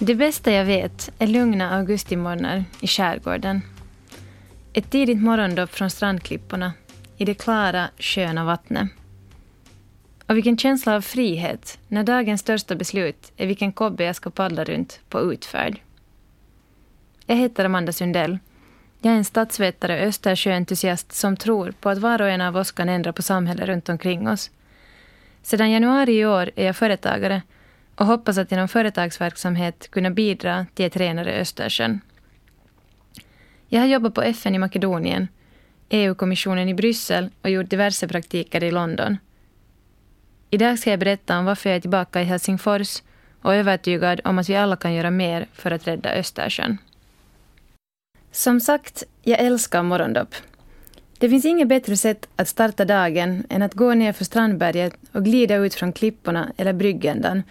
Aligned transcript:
Det 0.00 0.14
bästa 0.14 0.52
jag 0.52 0.64
vet 0.64 1.10
är 1.18 1.26
lugna 1.26 1.76
augustimorgnar 1.76 2.64
i 2.80 2.86
skärgården. 2.86 3.60
Ett 4.72 4.90
tidigt 4.90 5.22
morgondopp 5.22 5.70
från 5.70 5.90
strandklipporna 5.90 6.72
i 7.16 7.24
det 7.24 7.34
klara, 7.34 7.88
sköna 7.98 8.44
vattnet. 8.44 8.88
Och 10.28 10.36
vilken 10.36 10.58
känsla 10.58 10.94
av 10.94 11.00
frihet 11.00 11.78
när 11.88 12.04
dagens 12.04 12.40
största 12.40 12.74
beslut 12.74 13.32
är 13.36 13.46
vilken 13.46 13.72
kobbe 13.72 14.04
jag 14.04 14.16
ska 14.16 14.30
paddla 14.30 14.64
runt 14.64 15.00
på 15.08 15.32
utfärd. 15.32 15.80
Jag 17.26 17.36
heter 17.36 17.64
Amanda 17.64 17.92
Sundell. 17.92 18.38
Jag 19.00 19.12
är 19.12 19.16
en 19.16 19.24
stadsvetare 19.24 20.00
och 20.00 20.06
Östersjöentusiast 20.06 21.12
som 21.12 21.36
tror 21.36 21.70
på 21.80 21.88
att 21.88 21.98
var 21.98 22.22
och 22.22 22.28
en 22.28 22.40
av 22.40 22.56
oss 22.56 22.72
kan 22.72 22.88
ändra 22.88 23.12
på 23.12 23.22
samhället 23.22 23.66
runt 23.66 23.88
omkring 23.88 24.28
oss. 24.28 24.50
Sedan 25.42 25.70
januari 25.70 26.12
i 26.12 26.26
år 26.26 26.50
är 26.56 26.66
jag 26.66 26.76
företagare 26.76 27.42
och 27.94 28.06
hoppas 28.06 28.38
att 28.38 28.50
genom 28.50 28.68
företagsverksamhet 28.68 29.90
kunna 29.90 30.10
bidra 30.10 30.66
till 30.74 30.86
ett 30.86 30.96
renare 30.96 31.40
Östersjön. 31.40 32.00
Jag 33.68 33.80
har 33.80 33.86
jobbat 33.86 34.14
på 34.14 34.22
FN 34.22 34.54
i 34.54 34.58
Makedonien, 34.58 35.28
EU-kommissionen 35.88 36.68
i 36.68 36.74
Bryssel 36.74 37.30
och 37.42 37.50
gjort 37.50 37.70
diverse 37.70 38.08
praktiker 38.08 38.64
i 38.64 38.70
London. 38.70 39.16
Idag 40.50 40.78
ska 40.78 40.90
jag 40.90 40.98
berätta 40.98 41.38
om 41.38 41.44
varför 41.44 41.70
jag 41.70 41.76
är 41.76 41.80
tillbaka 41.80 42.22
i 42.22 42.24
Helsingfors 42.24 43.02
och 43.42 43.54
övertygad 43.54 44.20
om 44.24 44.38
att 44.38 44.48
vi 44.48 44.56
alla 44.56 44.76
kan 44.76 44.94
göra 44.94 45.10
mer 45.10 45.46
för 45.52 45.70
att 45.70 45.86
rädda 45.86 46.12
Östersjön. 46.12 46.78
Som 48.32 48.60
sagt, 48.60 49.02
jag 49.22 49.38
älskar 49.38 49.82
morgondopp. 49.82 50.34
Det 51.18 51.28
finns 51.28 51.44
inget 51.44 51.68
bättre 51.68 51.96
sätt 51.96 52.28
att 52.36 52.48
starta 52.48 52.84
dagen 52.84 53.44
än 53.48 53.62
att 53.62 53.74
gå 53.74 53.94
ner 53.94 54.12
för 54.12 54.24
Strandberget 54.24 54.94
och 55.12 55.24
glida 55.24 55.56
ut 55.56 55.74
från 55.74 55.92
klipporna 55.92 56.52
eller 56.56 56.72
bryggändan 56.72 57.42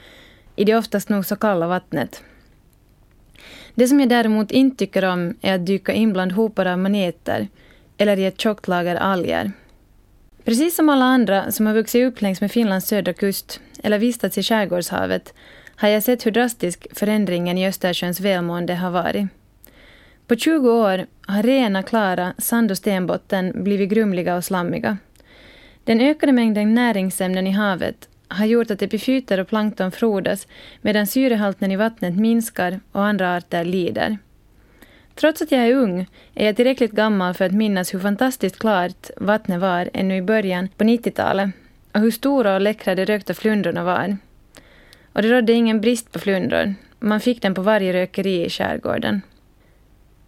i 0.56 0.64
det 0.64 0.76
oftast 0.76 1.10
nog 1.10 1.26
så 1.26 1.36
kalla 1.36 1.68
vattnet. 1.68 2.24
Det 3.76 3.88
som 3.88 4.00
jag 4.00 4.10
däremot 4.10 4.52
inte 4.52 4.78
tycker 4.78 5.06
om 5.06 5.36
är 5.42 5.56
att 5.56 5.66
dyka 5.66 5.94
in 5.94 6.14
bland 6.14 6.32
hopar 6.32 6.66
av 6.66 6.80
maneter 6.80 7.48
eller 7.98 8.20
i 8.20 8.26
ett 8.26 8.42
tjockt 8.42 8.68
lager 8.68 8.96
alger. 8.96 9.52
Precis 10.48 10.76
som 10.76 10.90
alla 10.90 11.06
andra 11.06 11.52
som 11.52 11.66
har 11.66 11.74
vuxit 11.74 12.06
upp 12.06 12.22
längs 12.22 12.42
med 12.42 12.52
Finlands 12.52 12.88
södra 12.88 13.14
kust 13.14 13.60
eller 13.84 14.00
vistats 14.00 14.38
i 14.38 14.44
skärgårdshavet 14.44 15.34
har 15.76 15.90
jag 15.90 16.04
sett 16.04 16.26
hur 16.26 16.32
drastisk 16.32 16.88
förändringen 16.94 17.58
i 17.58 17.68
Östersjöns 17.68 18.20
välmående 18.20 18.76
har 18.76 18.92
varit. 18.92 19.28
På 20.28 20.36
20 20.36 20.72
år 20.72 21.06
har 21.22 21.44
rena, 21.44 21.84
klara 21.84 22.34
sand 22.38 22.72
och 22.72 22.78
stenbotten 22.78 23.64
blivit 23.64 23.90
grumliga 23.90 24.36
och 24.36 24.44
slammiga. 24.44 24.98
Den 25.84 26.02
ökade 26.02 26.32
mängden 26.32 26.74
näringsämnen 26.74 27.48
i 27.48 27.52
havet 27.52 28.10
har 28.28 28.46
gjort 28.46 28.72
att 28.72 28.82
epifyter 28.82 29.40
och 29.40 29.48
plankton 29.48 29.92
frodas 29.92 30.48
medan 30.82 31.08
syrehalten 31.08 31.72
i 31.72 31.76
vattnet 31.76 32.16
minskar 32.16 32.80
och 32.92 33.06
andra 33.06 33.36
arter 33.36 33.66
lider. 33.66 34.18
Trots 35.20 35.42
att 35.42 35.52
jag 35.52 35.62
är 35.62 35.74
ung 35.74 36.08
är 36.36 36.46
jag 36.46 36.56
tillräckligt 36.56 36.92
gammal 36.92 37.34
för 37.34 37.46
att 37.46 37.52
minnas 37.52 37.94
hur 37.94 38.00
fantastiskt 38.00 38.60
klart 38.60 39.10
vattnet 39.18 39.62
var 39.62 39.90
ännu 39.94 40.18
i 40.18 40.22
början 40.22 40.68
på 40.78 40.84
90-talet 40.84 41.50
och 41.94 42.00
hur 42.00 42.12
stora 42.12 42.56
och 42.56 42.62
läckra 42.62 42.96
de 42.96 43.06
rökta 43.06 43.34
flundrorna 43.34 43.84
var. 43.84 44.18
Och 45.14 45.22
det 45.22 45.30
rådde 45.30 45.54
ingen 45.54 45.82
brist 45.82 46.12
på 46.12 46.20
flundror. 46.20 46.76
Man 47.00 47.20
fick 47.20 47.42
den 47.42 47.54
på 47.54 47.62
varje 47.62 47.94
rökeri 47.94 48.46
i 48.46 48.50
skärgården. 48.50 49.22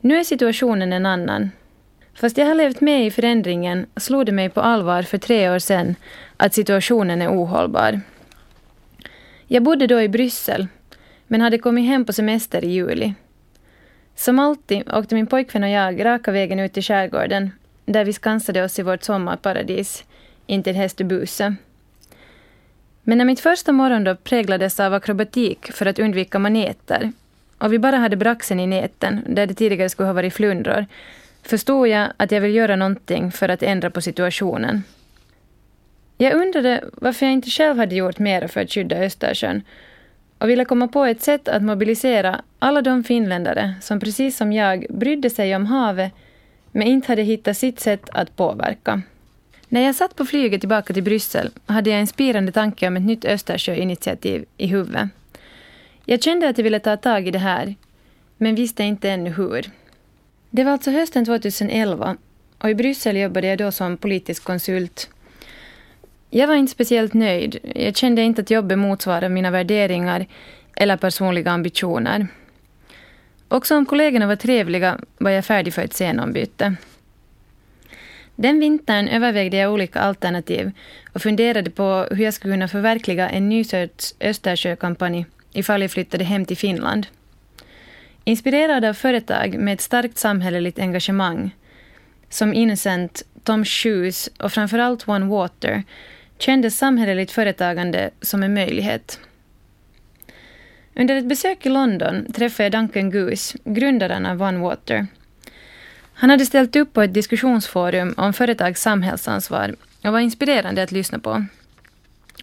Nu 0.02 0.18
är 0.18 0.24
situationen 0.24 0.94
en 0.94 1.06
annan. 1.06 1.52
Fast 2.14 2.38
jag 2.38 2.46
har 2.46 2.56
levt 2.56 2.82
med 2.82 3.06
i 3.06 3.12
förändringen 3.12 3.86
slog 3.96 4.26
det 4.26 4.32
mig 4.32 4.50
på 4.50 4.62
allvar 4.62 5.02
för 5.02 5.18
tre 5.18 5.50
år 5.50 5.60
sedan 5.60 5.96
att 6.38 6.54
situationen 6.54 7.22
är 7.22 7.30
ohållbar. 7.30 8.02
Jag 9.48 9.64
bodde 9.64 9.88
då 9.88 10.02
i 10.02 10.10
Bryssel, 10.10 10.68
men 11.28 11.42
hade 11.42 11.58
kommit 11.58 11.86
hem 11.86 12.06
på 12.06 12.14
semester 12.14 12.66
i 12.66 12.70
juli. 12.70 13.14
Som 14.20 14.40
alltid 14.40 14.94
åkte 14.94 15.16
min 15.16 15.28
pojkvän 15.28 15.64
och 15.64 15.70
jag 15.70 16.06
raka 16.06 16.32
vägen 16.32 16.60
ut 16.60 16.78
i 16.78 16.82
skärgården, 16.82 17.52
där 17.86 18.06
vi 18.06 18.14
skansade 18.14 18.64
oss 18.64 18.80
i 18.80 18.82
vårt 18.82 19.04
sommarparadis, 19.04 20.04
intill 20.48 20.76
Hästöbuse. 20.76 21.56
Men 23.04 23.18
när 23.18 23.26
mitt 23.26 23.40
första 23.40 23.72
morgondopp 23.72 24.24
präglades 24.24 24.80
av 24.80 24.94
akrobatik 24.94 25.72
för 25.72 25.86
att 25.86 26.00
undvika 26.00 26.40
maneter 26.40 27.12
och 27.58 27.74
vi 27.74 27.80
bara 27.80 27.98
hade 27.98 28.16
braxen 28.16 28.60
i 28.60 28.68
näten, 28.68 29.24
där 29.28 29.48
det 29.48 29.54
tidigare 29.54 29.90
skulle 29.90 30.08
ha 30.08 30.14
varit 30.14 30.34
flundror, 30.34 30.86
förstod 31.44 31.88
jag 31.88 32.08
att 32.18 32.32
jag 32.32 32.42
vill 32.42 32.56
göra 32.56 32.76
någonting 32.76 33.32
för 33.32 33.50
att 33.50 33.64
ändra 33.64 33.90
på 33.90 34.02
situationen. 34.02 34.84
Jag 36.18 36.34
undrade 36.34 36.84
varför 36.94 37.26
jag 37.26 37.34
inte 37.34 37.50
själv 37.50 37.78
hade 37.78 37.96
gjort 37.96 38.20
mer 38.20 38.48
för 38.48 38.62
att 38.62 38.72
skydda 38.72 39.04
Östersjön 39.04 39.62
och 40.40 40.50
ville 40.50 40.66
komma 40.66 40.88
på 40.88 41.06
ett 41.06 41.22
sätt 41.22 41.48
att 41.48 41.64
mobilisera 41.64 42.42
alla 42.60 42.82
de 42.82 43.04
finländare 43.04 43.76
som 43.82 44.00
precis 44.00 44.38
som 44.38 44.54
jag 44.54 44.86
brydde 44.90 45.30
sig 45.30 45.56
om 45.56 45.66
havet 45.66 46.12
men 46.72 46.88
inte 46.88 47.12
hade 47.12 47.22
hittat 47.22 47.58
sitt 47.58 47.80
sätt 47.80 48.10
att 48.10 48.36
påverka. 48.36 49.02
När 49.68 49.82
jag 49.82 49.96
satt 49.96 50.16
på 50.16 50.26
flyget 50.26 50.60
tillbaka 50.62 50.94
till 50.94 51.04
Bryssel 51.04 51.50
hade 51.66 51.90
jag 51.90 52.00
en 52.00 52.08
spirande 52.08 52.52
tanke 52.52 52.88
om 52.88 52.98
ett 52.98 53.04
nytt 53.04 53.26
Östersjöinitiativ 53.26 54.46
i 54.58 54.68
huvudet. 54.68 55.10
Jag 56.06 56.24
kände 56.24 56.50
att 56.50 56.58
jag 56.58 56.64
ville 56.64 56.80
ta 56.80 56.98
tag 56.98 57.28
i 57.28 57.32
det 57.32 57.40
här, 57.40 57.76
men 58.38 58.56
visste 58.56 58.84
inte 58.84 59.10
ännu 59.10 59.30
hur. 59.30 59.72
Det 60.50 60.64
var 60.64 60.72
alltså 60.72 60.92
hösten 60.92 61.26
2011 61.26 62.18
och 62.58 62.70
i 62.70 62.76
Bryssel 62.76 63.18
jobbade 63.18 63.48
jag 63.48 63.58
då 63.58 63.72
som 63.72 63.98
politisk 63.98 64.44
konsult. 64.44 65.10
Jag 66.30 66.48
var 66.48 66.56
inte 66.56 66.72
speciellt 66.72 67.14
nöjd. 67.14 67.58
Jag 67.76 67.96
kände 67.96 68.22
inte 68.22 68.42
att 68.42 68.50
jobbet 68.50 68.78
motsvarade 68.78 69.30
mina 69.30 69.52
värderingar 69.52 70.26
eller 70.76 70.98
personliga 70.98 71.52
ambitioner. 71.52 72.28
Också 73.48 73.78
om 73.78 73.86
kollegorna 73.86 74.28
var 74.28 74.36
trevliga 74.36 75.00
var 75.18 75.32
jag 75.32 75.46
färdig 75.46 75.74
för 75.74 75.82
ett 75.82 75.94
scenombyte. 75.94 76.76
Den 78.36 78.60
vintern 78.60 79.08
övervägde 79.08 79.58
jag 79.58 79.74
olika 79.74 80.00
alternativ 80.00 80.72
och 81.14 81.22
funderade 81.22 81.70
på 81.70 82.08
hur 82.12 82.24
jag 82.24 82.34
skulle 82.34 82.54
kunna 82.54 82.68
förverkliga 82.68 83.30
en 83.30 83.50
ny 83.50 83.64
sorts 83.64 84.16
Östersjökampanj 84.20 85.26
ifall 85.54 85.82
jag 85.82 85.92
flyttade 85.92 86.24
hem 86.24 86.46
till 86.46 86.58
Finland. 86.58 87.08
Inspirerad 88.24 88.86
av 88.86 88.94
företag 88.94 89.58
med 89.58 89.74
ett 89.74 89.82
starkt 89.82 90.18
samhälleligt 90.18 90.80
engagemang 90.80 91.56
som 92.30 92.54
Innocent, 92.54 93.24
Tom 93.44 93.66
Shoes 93.66 94.30
och 94.40 94.52
framförallt 94.52 95.08
One 95.08 95.26
Water 95.26 95.84
kändes 96.40 96.78
samhälleligt 96.78 97.32
företagande 97.32 98.10
som 98.22 98.44
en 98.44 98.54
möjlighet. 98.54 99.20
Under 100.96 101.16
ett 101.16 101.26
besök 101.26 101.66
i 101.66 101.70
London 101.70 102.34
träffade 102.34 102.64
jag 102.64 102.72
Duncan 102.72 103.12
Goose, 103.12 103.58
grundaren 103.64 104.26
av 104.26 104.42
OneWater. 104.42 105.08
Han 106.14 106.30
hade 106.30 106.46
ställt 106.46 106.76
upp 106.76 106.94
på 106.94 107.02
ett 107.02 107.14
diskussionsforum 107.14 108.14
om 108.18 108.34
företags 108.34 108.82
samhällsansvar 108.82 109.76
och 110.04 110.12
var 110.12 110.20
inspirerande 110.20 110.84
att 110.84 110.92
lyssna 110.92 111.20
på. 111.20 111.46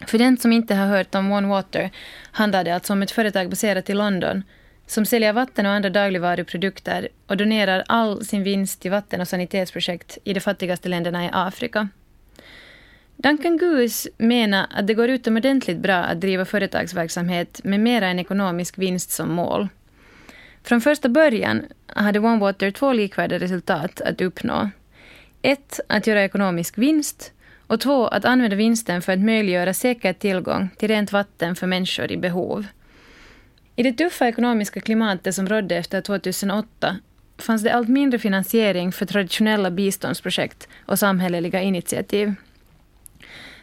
För 0.06 0.18
den 0.18 0.36
som 0.36 0.52
inte 0.52 0.74
har 0.74 0.86
hört 0.86 1.14
om 1.14 1.32
OneWater 1.32 1.90
handlar 2.32 2.64
det 2.64 2.74
alltså 2.74 2.92
om 2.92 3.02
ett 3.02 3.10
företag 3.10 3.50
baserat 3.50 3.90
i 3.90 3.94
London 3.94 4.42
som 4.86 5.06
säljer 5.06 5.32
vatten 5.32 5.66
och 5.66 5.72
andra 5.72 5.90
dagligvaruprodukter 5.90 7.08
och 7.26 7.36
donerar 7.36 7.84
all 7.86 8.24
sin 8.24 8.42
vinst 8.42 8.80
till 8.80 8.90
vatten 8.90 9.20
och 9.20 9.28
sanitetsprojekt 9.28 10.18
i 10.24 10.32
de 10.32 10.40
fattigaste 10.40 10.88
länderna 10.88 11.24
i 11.24 11.30
Afrika. 11.32 11.88
Duncan 13.16 13.56
Goose 13.56 14.08
menar 14.16 14.66
att 14.70 14.86
det 14.86 14.94
går 14.94 15.08
utomordentligt 15.08 15.78
bra 15.78 15.96
att 15.96 16.20
driva 16.20 16.44
företagsverksamhet 16.44 17.60
med 17.64 17.80
mera 17.80 18.06
än 18.06 18.18
ekonomisk 18.18 18.78
vinst 18.78 19.10
som 19.10 19.32
mål. 19.32 19.68
Från 20.62 20.80
första 20.80 21.08
början 21.08 21.66
hade 21.86 22.18
OneWater 22.18 22.70
två 22.70 22.92
likvärdiga 22.92 23.38
resultat 23.38 24.00
att 24.00 24.20
uppnå. 24.20 24.70
Ett, 25.42 25.80
att 25.86 26.06
göra 26.06 26.24
ekonomisk 26.24 26.78
vinst 26.78 27.32
och 27.66 27.80
två, 27.80 28.06
att 28.06 28.24
använda 28.24 28.56
vinsten 28.56 29.02
för 29.02 29.12
att 29.12 29.18
möjliggöra 29.18 29.74
säker 29.74 30.12
tillgång 30.12 30.68
till 30.78 30.88
rent 30.88 31.12
vatten 31.12 31.56
för 31.56 31.66
människor 31.66 32.12
i 32.12 32.16
behov. 32.16 32.66
I 33.76 33.82
det 33.82 33.92
tuffa 33.92 34.28
ekonomiska 34.28 34.80
klimatet 34.80 35.34
som 35.34 35.48
rådde 35.48 35.76
efter 35.76 36.00
2008 36.00 36.96
fanns 37.38 37.62
det 37.62 37.72
allt 37.74 37.88
mindre 37.88 38.18
finansiering 38.18 38.92
för 38.92 39.06
traditionella 39.06 39.70
biståndsprojekt 39.70 40.68
och 40.86 40.98
samhälleliga 40.98 41.62
initiativ. 41.62 42.34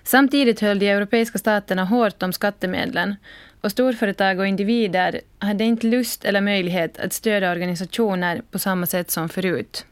Samtidigt 0.04 0.60
höll 0.60 0.80
de 0.80 0.90
europeiska 0.90 1.38
staterna 1.38 1.86
hårt 1.86 2.24
om 2.24 2.34
skattemedlen 2.34 3.16
och 3.62 3.72
storföretag 3.72 4.40
och 4.40 4.48
individer 4.48 5.22
hade 5.40 5.64
inte 5.64 5.88
lust 5.88 6.26
eller 6.26 6.42
möjlighet 6.42 7.00
att 7.00 7.14
stödja 7.14 7.52
organisationer 7.52 8.42
på 8.52 8.60
samma 8.60 8.86
sätt 8.86 9.12
som 9.12 9.30
förut. 9.30 9.86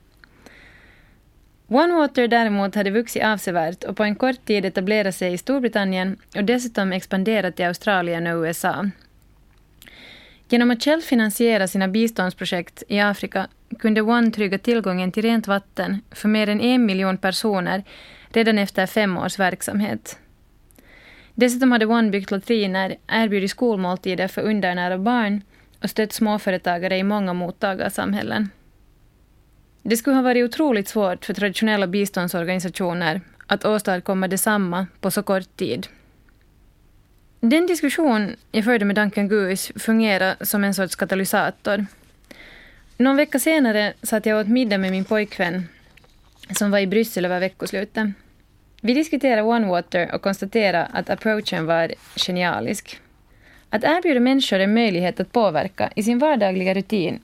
OneWater 1.67 2.27
däremot 2.27 2.75
hade 2.75 2.91
vuxit 2.91 3.23
avsevärt 3.23 3.83
och 3.83 3.97
på 3.97 4.03
en 4.03 4.15
kort 4.15 4.45
tid 4.45 4.65
etablerat 4.65 5.15
sig 5.15 5.33
i 5.33 5.37
Storbritannien 5.37 6.17
och 6.35 6.43
dessutom 6.43 6.91
expanderat 6.91 7.59
i 7.59 7.63
Australien 7.63 8.27
och 8.27 8.43
USA. 8.43 8.89
Genom 10.49 10.71
att 10.71 10.83
själv 10.83 11.01
finansiera 11.01 11.67
sina 11.67 11.87
biståndsprojekt 11.87 12.83
i 12.87 12.99
Afrika 12.99 13.47
kunde 13.79 14.01
One 14.01 14.31
trygga 14.31 14.57
tillgången 14.57 15.11
till 15.11 15.23
rent 15.23 15.47
vatten 15.47 16.01
för 16.11 16.27
mer 16.27 16.49
än 16.49 16.61
en 16.61 16.85
miljon 16.85 17.17
personer 17.17 17.83
redan 18.35 18.57
efter 18.57 18.85
fem 18.85 19.17
års 19.17 19.39
verksamhet. 19.39 20.17
Dessutom 21.33 21.71
hade 21.71 21.85
One 21.85 22.09
byggt 22.09 22.31
latriner, 22.31 22.95
erbjudit 23.07 23.51
skolmåltider 23.51 24.27
för 24.27 24.41
undernära 24.41 24.97
barn 24.97 25.41
och 25.83 25.89
stött 25.89 26.13
småföretagare 26.13 26.97
i 26.97 27.03
många 27.03 27.33
mottagarsamhällen. 27.33 28.49
Det 29.83 29.97
skulle 29.97 30.15
ha 30.15 30.23
varit 30.23 30.45
otroligt 30.45 30.87
svårt 30.87 31.25
för 31.25 31.33
traditionella 31.33 31.87
biståndsorganisationer 31.87 33.21
att 33.47 33.65
åstadkomma 33.65 34.27
detsamma 34.27 34.87
på 34.99 35.11
så 35.11 35.23
kort 35.23 35.57
tid. 35.57 35.87
Den 37.39 37.67
diskussion 37.67 38.35
jag 38.51 38.65
förde 38.65 38.85
med 38.85 38.95
Duncan 38.95 39.27
Goose 39.27 39.79
fungerade 39.79 40.45
som 40.45 40.63
en 40.63 40.73
sorts 40.73 40.95
katalysator. 40.95 41.85
Någon 42.97 43.17
vecka 43.17 43.39
senare 43.39 43.93
satt 44.03 44.25
jag 44.25 44.39
åt 44.39 44.47
middag 44.47 44.77
med 44.77 44.91
min 44.91 45.05
pojkvän 45.05 45.67
som 46.51 46.71
var 46.71 46.79
i 46.79 46.87
Bryssel 46.87 47.25
över 47.25 47.39
veckoslutet. 47.39 48.09
Vi 48.83 48.93
diskuterade 48.93 49.41
OneWater 49.41 50.15
och 50.15 50.21
konstaterade 50.21 50.85
att 50.93 51.09
approachen 51.09 51.65
var 51.65 51.93
genialisk. 52.15 52.99
Att 53.69 53.83
erbjuda 53.83 54.19
människor 54.19 54.59
en 54.59 54.73
möjlighet 54.73 55.19
att 55.19 55.31
påverka 55.31 55.91
i 55.95 56.03
sin 56.03 56.19
vardagliga 56.19 56.73
rutin 56.73 57.19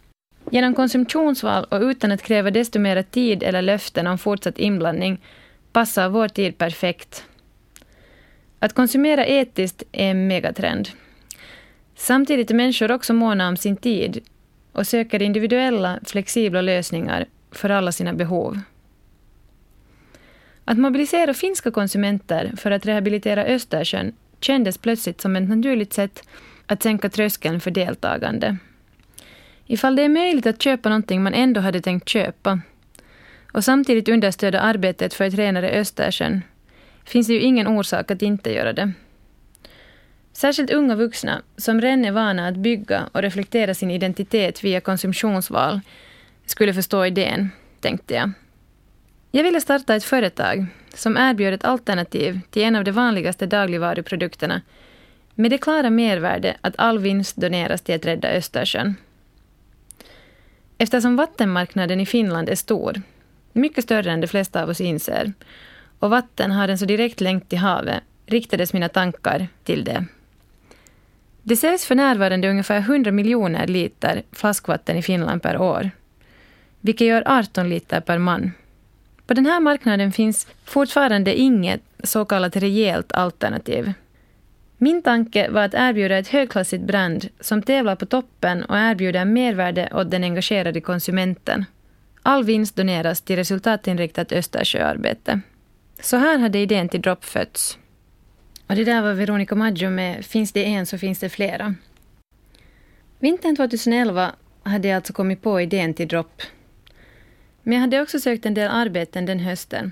genom 0.51 0.73
konsumtionsval 0.73 1.63
och 1.63 1.81
utan 1.81 2.11
att 2.11 2.21
kräva 2.21 2.51
desto 2.51 2.79
mer 2.79 3.01
tid 3.01 3.43
eller 3.43 3.61
löften 3.61 4.07
om 4.07 4.17
fortsatt 4.17 4.57
inblandning 4.57 5.21
passar 5.71 6.09
vår 6.09 6.27
tid 6.27 6.57
perfekt. 6.57 7.25
Att 8.59 8.73
konsumera 8.73 9.25
etiskt 9.25 9.83
är 9.91 10.11
en 10.11 10.27
megatrend. 10.27 10.89
Samtidigt 11.95 12.51
är 12.51 12.55
människor 12.55 12.91
också 12.91 13.13
måna 13.13 13.47
om 13.47 13.57
sin 13.57 13.77
tid 13.77 14.23
och 14.71 14.87
söker 14.87 15.21
individuella, 15.21 15.99
flexibla 16.05 16.61
lösningar 16.61 17.25
för 17.51 17.69
alla 17.69 17.91
sina 17.91 18.13
behov. 18.13 18.59
Att 20.69 20.77
mobilisera 20.77 21.33
finska 21.33 21.71
konsumenter 21.71 22.51
för 22.57 22.71
att 22.71 22.85
rehabilitera 22.85 23.45
Östersjön 23.45 24.13
kändes 24.41 24.77
plötsligt 24.77 25.21
som 25.21 25.35
ett 25.35 25.49
naturligt 25.49 25.93
sätt 25.93 26.27
att 26.65 26.83
sänka 26.83 27.09
tröskeln 27.09 27.59
för 27.59 27.71
deltagande. 27.71 28.57
Ifall 29.65 29.95
det 29.95 30.01
är 30.01 30.09
möjligt 30.09 30.45
att 30.45 30.61
köpa 30.61 30.89
någonting 30.89 31.23
man 31.23 31.33
ändå 31.33 31.61
hade 31.61 31.81
tänkt 31.81 32.09
köpa 32.09 32.59
och 33.53 33.63
samtidigt 33.63 34.09
understödja 34.09 34.59
arbetet 34.59 35.13
för 35.13 35.25
ett 35.25 35.33
renare 35.33 35.69
Östersjön 35.69 36.41
finns 37.05 37.27
det 37.27 37.33
ju 37.33 37.39
ingen 37.39 37.67
orsak 37.67 38.11
att 38.11 38.21
inte 38.21 38.53
göra 38.53 38.73
det. 38.73 38.91
Särskilt 40.33 40.71
unga 40.71 40.95
vuxna, 40.95 41.41
som 41.57 41.81
redan 41.81 42.05
är 42.05 42.11
vana 42.11 42.47
att 42.47 42.57
bygga 42.57 43.09
och 43.11 43.21
reflektera 43.21 43.73
sin 43.73 43.91
identitet 43.91 44.63
via 44.63 44.81
konsumtionsval, 44.81 45.81
skulle 46.45 46.73
förstå 46.73 47.05
idén, 47.05 47.49
tänkte 47.81 48.13
jag. 48.13 48.31
Jag 49.37 49.43
ville 49.43 49.61
starta 49.61 49.95
ett 49.95 50.03
företag 50.03 50.65
som 50.93 51.17
erbjöd 51.17 51.53
ett 51.53 51.65
alternativ 51.65 52.39
till 52.49 52.61
en 52.61 52.75
av 52.75 52.83
de 52.83 52.91
vanligaste 52.91 53.45
dagligvaruprodukterna 53.45 54.61
med 55.35 55.51
det 55.51 55.57
klara 55.57 55.89
mervärde 55.89 56.57
att 56.61 56.73
all 56.77 56.99
vinst 56.99 57.35
doneras 57.35 57.81
till 57.81 57.95
att 57.95 58.05
rädda 58.05 58.29
Östersjön. 58.29 58.95
Eftersom 60.77 61.15
vattenmarknaden 61.15 61.99
i 61.99 62.05
Finland 62.05 62.49
är 62.49 62.55
stor, 62.55 63.01
mycket 63.53 63.83
större 63.83 64.11
än 64.11 64.21
de 64.21 64.27
flesta 64.27 64.63
av 64.63 64.69
oss 64.69 64.81
inser, 64.81 65.33
och 65.99 66.09
vatten 66.09 66.51
har 66.51 66.67
en 66.67 66.77
så 66.77 66.85
direkt 66.85 67.21
länk 67.21 67.49
till 67.49 67.59
havet, 67.59 68.03
riktades 68.25 68.73
mina 68.73 68.89
tankar 68.89 69.47
till 69.63 69.83
det. 69.83 70.05
Det 71.43 71.55
säljs 71.55 71.85
för 71.85 71.95
närvarande 71.95 72.49
ungefär 72.49 72.79
100 72.79 73.11
miljoner 73.11 73.67
liter 73.67 74.23
flaskvatten 74.31 74.97
i 74.97 75.01
Finland 75.01 75.41
per 75.41 75.57
år, 75.57 75.91
vilket 76.81 77.07
gör 77.07 77.23
18 77.25 77.69
liter 77.69 78.01
per 78.01 78.17
man. 78.17 78.51
På 79.27 79.33
den 79.33 79.45
här 79.45 79.59
marknaden 79.59 80.11
finns 80.11 80.47
fortfarande 80.65 81.39
inget 81.39 81.81
så 82.03 82.25
kallat 82.25 82.55
rejält 82.55 83.11
alternativ. 83.11 83.93
Min 84.77 85.01
tanke 85.01 85.49
var 85.49 85.61
att 85.61 85.73
erbjuda 85.73 86.17
ett 86.17 86.27
högklassigt 86.27 86.83
brand 86.83 87.29
som 87.39 87.61
tävlar 87.61 87.95
på 87.95 88.05
toppen 88.05 88.63
och 88.63 88.77
erbjuder 88.77 89.25
mervärde 89.25 89.89
åt 89.93 90.11
den 90.11 90.23
engagerade 90.23 90.81
konsumenten. 90.81 91.65
All 92.23 92.43
vinst 92.43 92.75
doneras 92.75 93.21
till 93.21 93.35
resultatinriktat 93.35 94.31
Östersjöarbete. 94.31 95.41
Så 95.99 96.17
här 96.17 96.37
hade 96.37 96.59
idén 96.59 96.89
till 96.89 97.01
Drop 97.01 97.25
fötts. 97.25 97.77
Och 98.67 98.75
det 98.75 98.83
där 98.83 99.01
var 99.01 99.13
Veronica 99.13 99.55
Maggio 99.55 99.89
med 99.89 100.25
Finns 100.25 100.51
det 100.51 100.65
en 100.65 100.85
så 100.85 100.97
finns 100.97 101.19
det 101.19 101.29
flera. 101.29 101.75
Vintern 103.19 103.55
2011 103.55 104.31
hade 104.63 104.87
jag 104.87 104.95
alltså 104.95 105.13
kommit 105.13 105.41
på 105.41 105.61
idén 105.61 105.93
till 105.93 106.07
Drop. 106.07 106.41
Men 107.67 107.73
jag 107.73 107.81
hade 107.81 108.01
också 108.01 108.19
sökt 108.19 108.45
en 108.45 108.53
del 108.53 108.71
arbeten 108.71 109.25
den 109.25 109.39
hösten. 109.39 109.91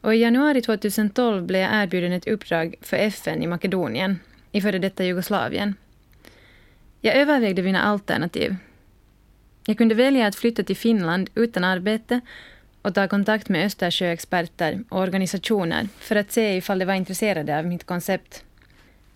Och 0.00 0.14
i 0.14 0.18
januari 0.18 0.62
2012 0.62 1.46
blev 1.46 1.60
jag 1.60 1.82
erbjuden 1.82 2.12
ett 2.12 2.28
uppdrag 2.28 2.74
för 2.80 2.96
FN 2.96 3.42
i 3.42 3.46
Makedonien, 3.46 4.20
i 4.52 4.60
före 4.60 4.78
detta 4.78 5.04
Jugoslavien. 5.04 5.74
Jag 7.00 7.16
övervägde 7.16 7.62
mina 7.62 7.82
alternativ. 7.82 8.56
Jag 9.66 9.78
kunde 9.78 9.94
välja 9.94 10.26
att 10.26 10.36
flytta 10.36 10.62
till 10.62 10.76
Finland 10.76 11.30
utan 11.34 11.64
arbete 11.64 12.20
och 12.82 12.94
ta 12.94 13.08
kontakt 13.08 13.48
med 13.48 13.66
Östersjöexperter 13.66 14.84
och 14.88 15.00
organisationer 15.00 15.88
för 15.98 16.16
att 16.16 16.32
se 16.32 16.56
ifall 16.56 16.78
de 16.78 16.84
var 16.84 16.94
intresserade 16.94 17.58
av 17.58 17.66
mitt 17.66 17.84
koncept. 17.84 18.44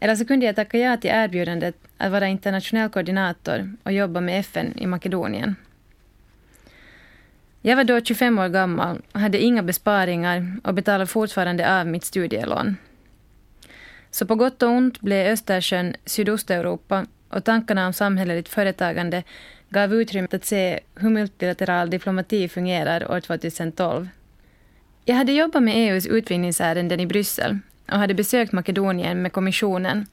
Eller 0.01 0.17
så 0.17 0.25
kunde 0.25 0.47
jag 0.47 0.57
tacka 0.57 0.79
ja 0.79 0.97
till 0.97 1.11
erbjudandet 1.11 1.75
att 1.97 2.13
vara 2.13 2.29
internationell 2.29 2.91
koordinator 2.91 3.73
och 3.83 3.93
jobba 3.93 4.21
med 4.21 4.41
FN 4.41 4.79
i 4.79 4.87
Makedonien. 4.87 5.57
Jag 7.63 7.77
var 7.77 7.85
då 7.85 8.01
25 8.01 8.39
år 8.39 8.49
gammal, 8.49 9.03
hade 9.13 9.39
inga 9.39 9.63
besparingar 9.63 10.57
och 10.65 10.75
betalade 10.75 11.07
fortfarande 11.07 11.81
av 11.81 11.87
mitt 11.87 12.05
studielån. 12.05 12.77
Så 14.11 14.27
på 14.27 14.35
gott 14.35 14.63
och 14.63 14.69
ont 14.69 15.01
blev 15.01 15.33
Östersjön 15.33 15.95
Sydosteuropa 16.05 17.07
och 17.29 17.45
tankarna 17.45 17.87
om 17.87 17.93
samhälleligt 17.93 18.49
företagande 18.49 19.23
gav 19.69 19.95
utrymme 19.95 20.29
att 20.33 20.45
se 20.45 20.81
hur 20.95 21.11
multilateral 21.11 21.91
diplomati 21.91 22.49
fungerar 22.49 23.11
år 23.11 23.21
2012. 23.21 24.09
Jag 25.05 25.15
hade 25.15 25.33
jobbat 25.33 25.63
med 25.63 25.75
EUs 25.77 26.07
utvinningsärenden 26.07 27.01
i 27.01 27.07
Bryssel 27.07 27.59
och 27.87 27.99
hade 27.99 28.15
besökt 28.15 28.53
Makedonien 28.53 29.23
med 29.23 29.33
kommissionen. 29.33 30.07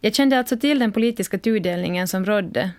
Jag 0.00 0.14
kände 0.14 0.38
alltså 0.38 0.56
till 0.56 0.78
den 0.78 0.92
politiska 0.92 1.38
tudelningen 1.38 2.08
som 2.08 2.24
rådde 2.24 2.70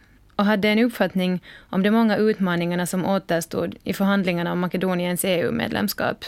och 0.44 0.48
hade 0.48 0.70
en 0.70 0.80
uppfattning 0.80 1.44
om 1.70 1.84
de 1.84 1.92
många 1.92 2.18
utmaningarna 2.18 2.86
som 2.86 3.06
återstod 3.06 3.76
i 3.84 3.94
förhandlingarna 3.94 4.52
om 4.52 4.60
Makedoniens 4.60 5.26
EU-medlemskap. 5.26 6.26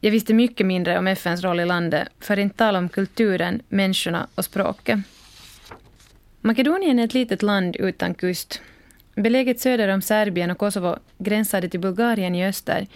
Jag 0.00 0.10
visste 0.10 0.34
mycket 0.34 0.66
mindre 0.66 0.98
om 0.98 1.06
FNs 1.06 1.42
roll 1.42 1.60
i 1.60 1.64
landet, 1.64 2.08
för 2.20 2.34
att 2.34 2.40
inte 2.40 2.56
tala 2.56 2.78
om 2.78 2.88
kulturen, 2.88 3.62
människorna 3.68 4.26
och 4.34 4.44
språket. 4.44 4.98
Makedonien 6.40 6.98
är 6.98 7.04
ett 7.04 7.14
litet 7.14 7.42
land 7.42 7.76
utan 7.76 8.14
kust. 8.14 8.60
Beläget 9.14 9.60
söder 9.60 9.88
om 9.88 10.02
Serbien 10.02 10.50
och 10.50 10.58
Kosovo 10.58 10.96
gränsar 11.18 11.60
det 11.60 11.68
till 11.68 11.80
Bulgarien 11.80 12.34
i 12.34 12.46
öster, 12.46 12.86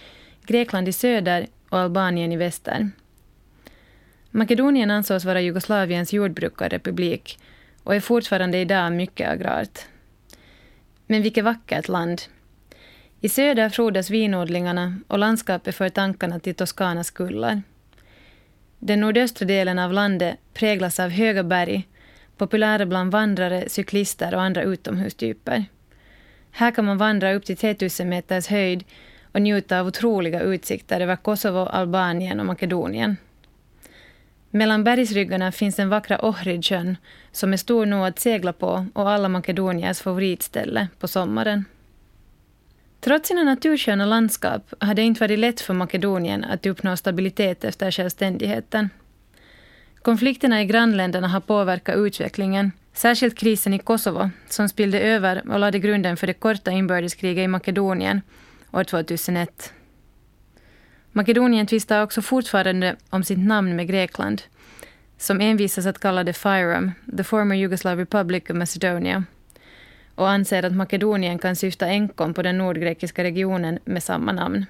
Grekland 0.45 0.87
i 0.87 0.91
söder 0.91 1.47
och 1.69 1.79
Albanien 1.79 2.31
i 2.31 2.37
väster. 2.37 2.89
Makedonien 4.31 4.91
ansågs 4.91 5.25
vara 5.25 5.41
Jugoslaviens 5.41 6.13
jordbrukarrepublik 6.13 7.39
och 7.85 7.95
är 7.95 7.99
fortfarande 7.99 8.57
idag 8.57 8.91
mycket 8.93 9.29
agrart. 9.29 9.79
Men 11.07 11.21
vilket 11.21 11.43
vackert 11.43 11.87
land! 11.87 12.21
I 13.21 13.29
söder 13.29 13.69
frodas 13.69 14.09
vinodlingarna 14.09 14.99
och 15.07 15.19
landskapet 15.19 15.75
för 15.75 15.89
tankarna 15.89 16.39
till 16.39 16.55
Toscanas 16.55 17.11
kullar. 17.11 17.61
Den 18.79 18.99
nordöstra 18.99 19.45
delen 19.45 19.79
av 19.79 19.93
landet 19.93 20.37
präglas 20.53 20.99
av 20.99 21.09
höga 21.09 21.43
berg, 21.43 21.87
populära 22.37 22.85
bland 22.85 23.11
vandrare, 23.11 23.69
cyklister 23.69 24.35
och 24.35 24.41
andra 24.41 24.63
utomhustyper. 24.63 25.65
Här 26.51 26.71
kan 26.71 26.85
man 26.85 26.97
vandra 26.97 27.33
upp 27.33 27.45
till 27.45 27.57
3000 27.57 28.09
meters 28.09 28.47
höjd 28.47 28.83
och 29.31 29.41
njuta 29.41 29.79
av 29.79 29.87
otroliga 29.87 30.41
utsikter 30.41 31.01
över 31.01 31.15
Kosovo, 31.15 31.65
Albanien 31.65 32.39
och 32.39 32.45
Makedonien. 32.45 33.17
Mellan 34.55 34.83
bergsryggarna 34.83 35.51
finns 35.51 35.75
den 35.75 35.89
vackra 35.89 36.25
Ohridsjön 36.25 36.97
som 37.31 37.53
är 37.53 37.57
stor 37.57 37.85
nog 37.85 38.05
att 38.05 38.19
segla 38.19 38.53
på 38.53 38.85
och 38.93 39.09
alla 39.09 39.29
makedoniers 39.29 39.99
favoritställe 39.99 40.87
på 40.99 41.07
sommaren. 41.07 41.65
Trots 42.99 43.27
sina 43.27 43.43
natursköna 43.43 44.05
landskap 44.05 44.73
har 44.79 44.93
det 44.93 45.01
inte 45.01 45.19
varit 45.19 45.39
lätt 45.39 45.61
för 45.61 45.73
Makedonien 45.73 46.43
att 46.43 46.65
uppnå 46.65 46.97
stabilitet 46.97 47.63
efter 47.63 47.91
självständigheten. 47.91 48.89
Konflikterna 50.01 50.61
i 50.61 50.65
grannländerna 50.65 51.27
har 51.27 51.41
påverkat 51.41 51.95
utvecklingen, 51.95 52.71
särskilt 52.93 53.37
krisen 53.37 53.73
i 53.73 53.79
Kosovo 53.79 54.29
som 54.49 54.69
spillde 54.69 54.99
över 54.99 55.49
och 55.49 55.59
lade 55.59 55.79
grunden 55.79 56.17
för 56.17 56.27
det 56.27 56.33
korta 56.33 56.71
inbördeskriget 56.71 57.43
i 57.43 57.47
Makedonien 57.47 58.21
år 58.71 58.83
2001. 58.83 59.73
Makedonien 61.17 61.67
tvistar 61.67 62.03
också 62.03 62.21
fortfarande 62.21 62.95
om 63.09 63.23
sitt 63.23 63.39
namn 63.39 63.75
med 63.75 63.87
Grekland, 63.87 64.41
som 65.17 65.41
envisas 65.41 65.85
att 65.85 65.99
kalla 65.99 66.23
det 66.23 66.33
FIROM, 66.33 66.91
the 67.17 67.23
former 67.23 67.55
Yugoslav 67.55 67.97
Republic 67.97 68.43
of 68.49 68.55
Macedonia, 68.55 69.23
och 70.15 70.29
anser 70.29 70.63
att 70.63 70.73
Makedonien 70.73 71.39
kan 71.39 71.55
syfta 71.55 71.85
enkom 71.85 72.33
på 72.33 72.41
den 72.41 72.57
nordgrekiska 72.57 73.23
regionen 73.23 73.79
med 73.85 74.03
samma 74.03 74.31
namn. 74.31 74.65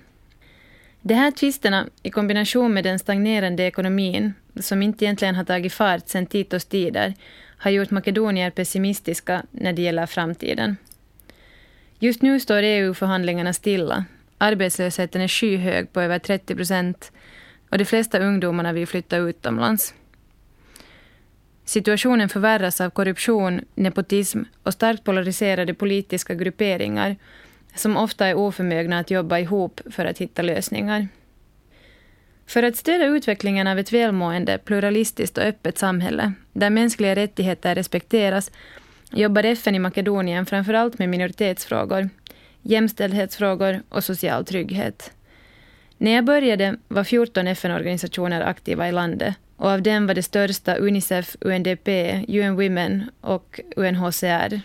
De 1.01 1.13
här 1.13 1.31
tvisterna 1.31 1.87
i 2.03 2.09
kombination 2.09 2.73
med 2.73 2.83
den 2.83 2.99
stagnerande 2.99 3.63
ekonomin, 3.63 4.33
som 4.59 4.81
inte 4.81 5.05
egentligen 5.05 5.35
har 5.35 5.43
tagit 5.43 5.73
fart 5.73 6.07
sedan 6.07 6.25
Titos 6.25 6.65
tider, 6.65 7.13
har 7.57 7.71
gjort 7.71 7.91
makedonier 7.91 8.49
pessimistiska 8.49 9.43
när 9.51 9.73
det 9.73 9.81
gäller 9.81 10.05
framtiden. 10.05 10.77
Just 11.99 12.21
nu 12.21 12.39
står 12.39 12.61
EU-förhandlingarna 12.61 13.53
stilla. 13.53 14.05
Arbetslösheten 14.37 15.21
är 15.21 15.27
skyhög 15.27 15.93
på 15.93 16.01
över 16.01 16.19
30 16.19 16.55
procent 16.55 17.11
och 17.69 17.77
de 17.77 17.85
flesta 17.85 18.19
ungdomarna 18.19 18.73
vill 18.73 18.87
flytta 18.87 19.17
utomlands. 19.17 19.93
Situationen 21.65 22.29
förvärras 22.29 22.81
av 22.81 22.89
korruption, 22.89 23.61
nepotism 23.75 24.39
och 24.63 24.73
starkt 24.73 25.03
polariserade 25.03 25.73
politiska 25.73 26.33
grupperingar 26.33 27.15
som 27.75 27.97
ofta 27.97 28.27
är 28.27 28.35
oförmögna 28.35 28.99
att 28.99 29.11
jobba 29.11 29.39
ihop 29.39 29.81
för 29.91 30.05
att 30.05 30.17
hitta 30.17 30.41
lösningar. 30.41 31.07
För 32.47 32.63
att 32.63 32.75
stödja 32.75 33.07
utvecklingen 33.07 33.67
av 33.67 33.79
ett 33.79 33.91
välmående, 33.91 34.57
pluralistiskt 34.57 35.37
och 35.37 35.43
öppet 35.43 35.77
samhälle 35.77 36.33
där 36.53 36.69
mänskliga 36.69 37.15
rättigheter 37.15 37.75
respekteras 37.75 38.51
jobbar 39.11 39.43
FN 39.43 39.75
i 39.75 39.79
Makedonien 39.79 40.45
framför 40.45 40.73
allt 40.73 40.99
med 40.99 41.09
minoritetsfrågor, 41.09 42.09
jämställdhetsfrågor 42.65 43.81
och 43.89 44.03
social 44.03 44.45
trygghet. 44.45 45.11
När 45.97 46.11
jag 46.11 46.25
började 46.25 46.75
var 46.87 47.03
14 47.03 47.47
FN-organisationer 47.47 48.41
aktiva 48.41 48.89
i 48.89 48.91
landet 48.91 49.35
och 49.57 49.69
av 49.69 49.81
dem 49.81 50.07
var 50.07 50.13
det 50.13 50.23
största 50.23 50.75
Unicef, 50.75 51.35
UNDP, 51.41 51.87
UN 52.27 52.55
Women 52.55 53.09
och 53.21 53.59
UNHCR. 53.75 54.61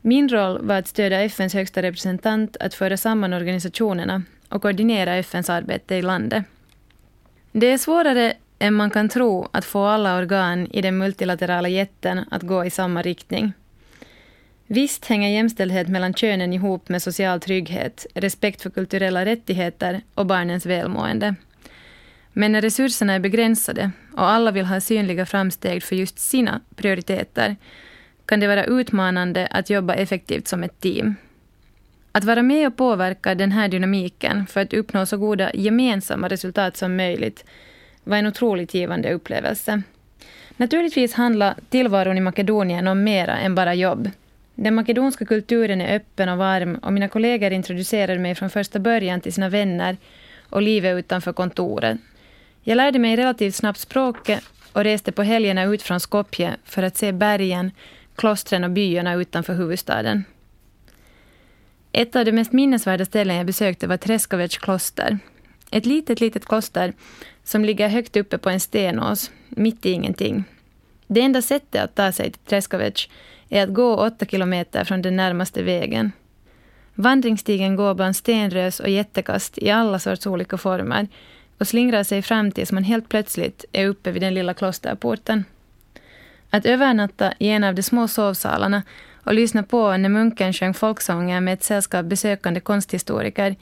Min 0.00 0.28
roll 0.28 0.66
var 0.66 0.74
att 0.74 0.88
stödja 0.88 1.20
FNs 1.20 1.54
högsta 1.54 1.82
representant 1.82 2.56
att 2.56 2.74
föra 2.74 2.96
samman 2.96 3.32
organisationerna 3.32 4.22
och 4.48 4.62
koordinera 4.62 5.16
FNs 5.16 5.50
arbete 5.50 5.94
i 5.94 6.02
landet. 6.02 6.44
Det 7.52 7.66
är 7.66 7.78
svårare 7.78 8.32
än 8.58 8.74
man 8.74 8.90
kan 8.90 9.08
tro 9.08 9.48
att 9.52 9.64
få 9.64 9.84
alla 9.84 10.18
organ 10.18 10.66
i 10.66 10.82
den 10.82 10.98
multilaterala 10.98 11.68
jätten 11.68 12.24
att 12.30 12.42
gå 12.42 12.64
i 12.64 12.70
samma 12.70 13.02
riktning. 13.02 13.52
Visst 14.66 15.04
hänger 15.04 15.30
jämställdhet 15.30 15.88
mellan 15.88 16.14
könen 16.14 16.52
ihop 16.52 16.88
med 16.88 17.02
social 17.02 17.40
trygghet, 17.40 18.06
respekt 18.14 18.62
för 18.62 18.70
kulturella 18.70 19.24
rättigheter 19.24 20.00
och 20.14 20.26
barnens 20.26 20.66
välmående. 20.66 21.34
Men 22.32 22.52
när 22.52 22.60
resurserna 22.60 23.12
är 23.12 23.18
begränsade 23.18 23.90
och 24.12 24.28
alla 24.28 24.50
vill 24.50 24.64
ha 24.64 24.80
synliga 24.80 25.26
framsteg 25.26 25.82
för 25.82 25.96
just 25.96 26.18
sina 26.18 26.60
prioriteter 26.76 27.56
kan 28.26 28.40
det 28.40 28.46
vara 28.46 28.64
utmanande 28.64 29.46
att 29.46 29.70
jobba 29.70 29.94
effektivt 29.94 30.48
som 30.48 30.62
ett 30.62 30.80
team. 30.80 31.14
Att 32.12 32.24
vara 32.24 32.42
med 32.42 32.66
och 32.66 32.76
påverka 32.76 33.34
den 33.34 33.52
här 33.52 33.68
dynamiken 33.68 34.46
för 34.46 34.60
att 34.60 34.74
uppnå 34.74 35.06
så 35.06 35.16
goda 35.16 35.50
gemensamma 35.54 36.28
resultat 36.28 36.76
som 36.76 36.96
möjligt 36.96 37.44
var 38.04 38.16
en 38.16 38.26
otroligt 38.26 38.74
givande 38.74 39.12
upplevelse. 39.12 39.82
Naturligtvis 40.56 41.14
handlar 41.14 41.54
tillvaron 41.70 42.18
i 42.18 42.20
Makedonien 42.20 42.88
om 42.88 43.04
mera 43.04 43.38
än 43.38 43.54
bara 43.54 43.74
jobb. 43.74 44.10
Den 44.54 44.74
makedonska 44.74 45.24
kulturen 45.24 45.80
är 45.80 45.96
öppen 45.96 46.28
och 46.28 46.38
varm 46.38 46.74
och 46.74 46.92
mina 46.92 47.08
kollegor 47.08 47.52
introducerade 47.52 48.18
mig 48.18 48.34
från 48.34 48.50
första 48.50 48.78
början 48.78 49.20
till 49.20 49.32
sina 49.32 49.48
vänner 49.48 49.96
och 50.50 50.62
livet 50.62 50.98
utanför 50.98 51.32
kontoret. 51.32 51.98
Jag 52.62 52.76
lärde 52.76 52.98
mig 52.98 53.16
relativt 53.16 53.54
snabbt 53.54 53.78
språket 53.78 54.44
och 54.72 54.84
reste 54.84 55.12
på 55.12 55.22
helgerna 55.22 55.64
ut 55.64 55.82
från 55.82 56.00
Skopje 56.00 56.56
för 56.64 56.82
att 56.82 56.96
se 56.96 57.12
bergen, 57.12 57.70
klostren 58.16 58.64
och 58.64 58.70
byarna 58.70 59.14
utanför 59.14 59.54
huvudstaden. 59.54 60.24
Ett 61.92 62.16
av 62.16 62.24
de 62.24 62.32
mest 62.32 62.52
minnesvärda 62.52 63.04
ställen 63.04 63.36
jag 63.36 63.46
besökte 63.46 63.86
var 63.86 63.96
Treskovets 63.96 64.58
kloster. 64.58 65.18
Ett 65.70 65.86
litet, 65.86 66.20
litet 66.20 66.46
kloster 66.46 66.92
som 67.44 67.64
ligger 67.64 67.88
högt 67.88 68.16
uppe 68.16 68.38
på 68.38 68.50
en 68.50 68.60
stenås, 68.60 69.30
mitt 69.48 69.86
i 69.86 69.90
ingenting. 69.90 70.44
Det 71.06 71.20
enda 71.20 71.42
sättet 71.42 71.82
att 71.82 71.94
ta 71.94 72.12
sig 72.12 72.30
till 72.30 72.40
Treskovets 72.40 73.08
är 73.52 73.62
att 73.62 73.74
gå 73.74 73.94
åtta 73.96 74.26
kilometer 74.26 74.84
från 74.84 75.02
den 75.02 75.16
närmaste 75.16 75.62
vägen. 75.62 76.12
Vandringsstigen 76.94 77.76
går 77.76 77.94
bland 77.94 78.16
stenrös 78.16 78.80
och 78.80 78.88
jättekast 78.88 79.58
i 79.58 79.70
alla 79.70 79.98
sorts 79.98 80.26
olika 80.26 80.58
former 80.58 81.08
och 81.58 81.68
slingrar 81.68 82.02
sig 82.02 82.22
fram 82.22 82.52
tills 82.52 82.72
man 82.72 82.84
helt 82.84 83.08
plötsligt 83.08 83.64
är 83.72 83.86
uppe 83.86 84.10
vid 84.10 84.22
den 84.22 84.34
lilla 84.34 84.54
klosterporten. 84.54 85.44
Att 86.50 86.66
övernatta 86.66 87.32
i 87.38 87.48
en 87.48 87.64
av 87.64 87.74
de 87.74 87.82
små 87.82 88.08
sovsalarna 88.08 88.82
och 89.24 89.34
lyssna 89.34 89.62
på 89.62 89.96
när 89.96 90.08
munken 90.08 90.52
sjöng 90.52 90.74
folksånger 90.74 91.40
med 91.40 91.54
ett 91.54 91.62
sällskap 91.62 92.06
besökande 92.06 92.60
konsthistoriker 92.60 93.56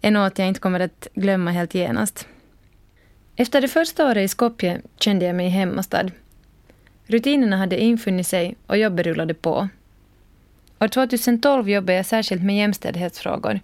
är 0.00 0.10
något 0.10 0.38
jag 0.38 0.48
inte 0.48 0.60
kommer 0.60 0.80
att 0.80 1.08
glömma 1.14 1.50
helt 1.50 1.74
genast. 1.74 2.28
Efter 3.36 3.60
det 3.60 3.68
första 3.68 4.06
året 4.06 4.24
i 4.24 4.28
Skopje 4.28 4.80
kände 4.98 5.26
jag 5.26 5.36
mig 5.36 5.48
hemmastad. 5.48 6.10
Rutinerna 7.06 7.56
hade 7.56 7.80
infunnit 7.80 8.26
sig 8.26 8.56
och 8.66 8.78
jobbet 8.78 9.06
rullade 9.06 9.34
på. 9.34 9.68
År 10.80 10.88
2012 10.88 11.68
jobbade 11.68 11.96
jag 11.96 12.06
särskilt 12.06 12.42
med 12.42 12.56
jämställdhetsfrågor, 12.56 13.60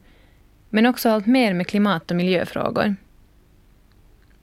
men 0.71 0.87
också 0.87 1.09
allt 1.09 1.27
mer 1.27 1.55
med 1.55 1.67
klimat 1.67 2.11
och 2.11 2.17
miljöfrågor. 2.17 2.97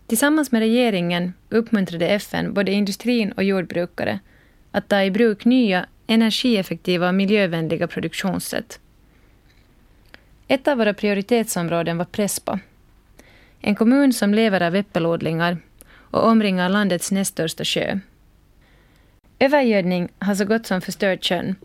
Tillsammans 0.08 0.52
med 0.52 0.60
regeringen 0.60 1.34
uppmuntrade 1.50 2.08
FN 2.08 2.54
både 2.54 2.72
industrin 2.72 3.32
och 3.32 3.44
jordbrukare 3.44 4.20
att 4.72 4.88
ta 4.88 5.04
i 5.04 5.12
bruk 5.12 5.46
nya 5.46 5.86
energieffektiva 6.08 7.08
och 7.08 7.16
miljövänliga 7.16 7.88
produktionssätt. 7.88 8.80
Ett 10.48 10.68
av 10.68 10.78
våra 10.78 10.94
prioritetsområden 10.94 11.98
var 11.98 12.06
Prespa. 12.06 12.60
En 13.62 13.76
kommun 13.76 14.14
som 14.14 14.34
lever 14.34 14.62
av 14.62 14.76
äppelodlingar 14.76 15.58
och 15.90 16.28
omringar 16.28 16.70
landets 16.70 17.12
näst 17.12 17.32
största 17.32 17.66
sjö. 17.66 18.00
Övergödning 19.40 20.10
har 20.20 20.36
så 20.36 20.46
gott 20.46 20.66
som 20.66 20.82
förstört 20.82 21.26
sjön. 21.26 21.56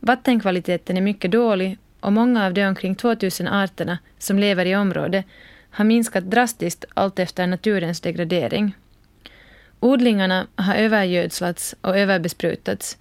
Vattenkvaliteten 0.00 0.96
är 0.96 1.00
mycket 1.00 1.30
dålig 1.30 1.78
och 2.00 2.12
många 2.12 2.46
av 2.46 2.54
de 2.54 2.66
omkring 2.66 2.94
2000 2.94 3.48
arterna 3.48 3.98
som 4.18 4.38
lever 4.38 4.66
i 4.66 4.76
området 4.76 5.26
har 5.70 5.84
minskat 5.84 6.30
drastiskt 6.30 6.84
allt 6.94 7.18
efter 7.18 7.46
naturens 7.46 8.00
degradering. 8.00 8.76
Odlingarna 9.80 10.46
har 10.56 10.74
övergödslats 10.74 11.74
och 11.80 11.98
överbesprutats 11.98 12.98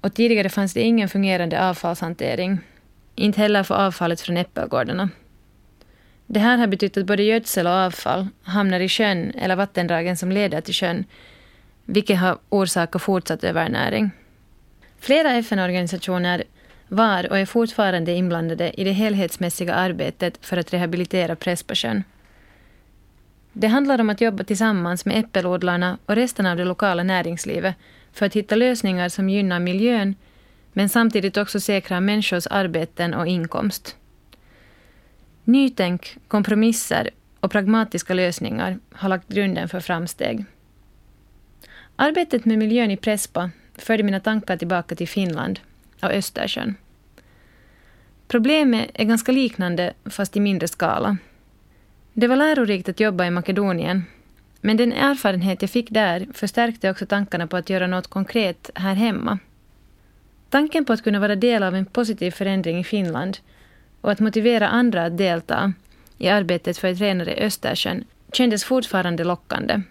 och 0.00 0.14
tidigare 0.14 0.48
fanns 0.48 0.74
det 0.74 0.80
ingen 0.80 1.08
fungerande 1.08 1.68
avfallshantering. 1.68 2.58
Inte 3.14 3.40
heller 3.40 3.62
för 3.62 3.74
avfallet 3.74 4.20
från 4.20 4.36
äppelgårdarna. 4.36 5.08
Det 6.26 6.40
här 6.40 6.58
har 6.58 6.66
betytt 6.66 6.96
att 6.96 7.06
både 7.06 7.22
gödsel 7.22 7.66
och 7.66 7.72
avfall 7.72 8.28
hamnar 8.42 8.80
i 8.80 8.88
sjön 8.88 9.30
eller 9.30 9.56
vattendragen 9.56 10.16
som 10.16 10.32
leder 10.32 10.60
till 10.60 10.74
sjön, 10.74 11.04
vilket 11.84 12.18
har 12.18 12.38
orsakat 12.48 13.02
fortsatt 13.02 13.44
övernäring. 13.44 14.10
Flera 14.98 15.32
FN-organisationer 15.32 16.44
var 16.88 17.30
och 17.30 17.38
är 17.38 17.46
fortfarande 17.46 18.12
inblandade 18.12 18.80
i 18.80 18.84
det 18.84 18.92
helhetsmässiga 18.92 19.74
arbetet 19.74 20.38
för 20.40 20.56
att 20.56 20.72
rehabilitera 20.72 21.36
Pressbasjön. 21.36 22.04
Det 23.52 23.66
handlar 23.66 24.00
om 24.00 24.10
att 24.10 24.20
jobba 24.20 24.44
tillsammans 24.44 25.04
med 25.04 25.18
äppelodlarna 25.18 25.98
och 26.06 26.14
resten 26.14 26.46
av 26.46 26.56
det 26.56 26.64
lokala 26.64 27.02
näringslivet 27.02 27.74
för 28.12 28.26
att 28.26 28.36
hitta 28.36 28.56
lösningar 28.56 29.08
som 29.08 29.28
gynnar 29.28 29.60
miljön 29.60 30.14
men 30.72 30.88
samtidigt 30.88 31.36
också 31.36 31.60
säkrar 31.60 32.00
människors 32.00 32.46
arbeten 32.46 33.14
och 33.14 33.26
inkomst. 33.26 33.96
Nytänk, 35.44 36.16
kompromisser 36.28 37.10
och 37.40 37.50
pragmatiska 37.50 38.14
lösningar 38.14 38.78
har 38.92 39.08
lagt 39.08 39.28
grunden 39.28 39.68
för 39.68 39.80
framsteg. 39.80 40.44
Arbetet 42.02 42.44
med 42.44 42.58
miljön 42.58 42.90
i 42.90 42.96
Prespa 42.96 43.50
förde 43.74 44.02
mina 44.02 44.20
tankar 44.20 44.56
tillbaka 44.56 44.94
till 44.94 45.08
Finland 45.08 45.60
och 46.02 46.10
Östersjön. 46.10 46.74
Problemet 48.28 48.90
är 48.94 49.04
ganska 49.04 49.32
liknande, 49.32 49.92
fast 50.04 50.36
i 50.36 50.40
mindre 50.40 50.68
skala. 50.68 51.16
Det 52.12 52.28
var 52.28 52.36
lärorikt 52.36 52.88
att 52.88 53.00
jobba 53.00 53.26
i 53.26 53.30
Makedonien, 53.30 54.04
men 54.60 54.76
den 54.76 54.92
erfarenhet 54.92 55.62
jag 55.62 55.70
fick 55.70 55.90
där 55.90 56.26
förstärkte 56.34 56.90
också 56.90 57.06
tankarna 57.06 57.46
på 57.46 57.56
att 57.56 57.70
göra 57.70 57.86
något 57.86 58.06
konkret 58.06 58.70
här 58.74 58.94
hemma. 58.94 59.38
Tanken 60.50 60.84
på 60.84 60.92
att 60.92 61.04
kunna 61.04 61.20
vara 61.20 61.36
del 61.36 61.62
av 61.62 61.74
en 61.74 61.86
positiv 61.86 62.30
förändring 62.30 62.78
i 62.78 62.84
Finland 62.84 63.38
och 64.00 64.12
att 64.12 64.20
motivera 64.20 64.68
andra 64.68 65.04
att 65.04 65.18
delta 65.18 65.72
i 66.18 66.28
arbetet 66.28 66.78
för 66.78 66.88
ett 66.88 67.00
renare 67.00 67.34
Östersjön 67.34 68.04
kändes 68.32 68.64
fortfarande 68.64 69.24
lockande. 69.24 69.82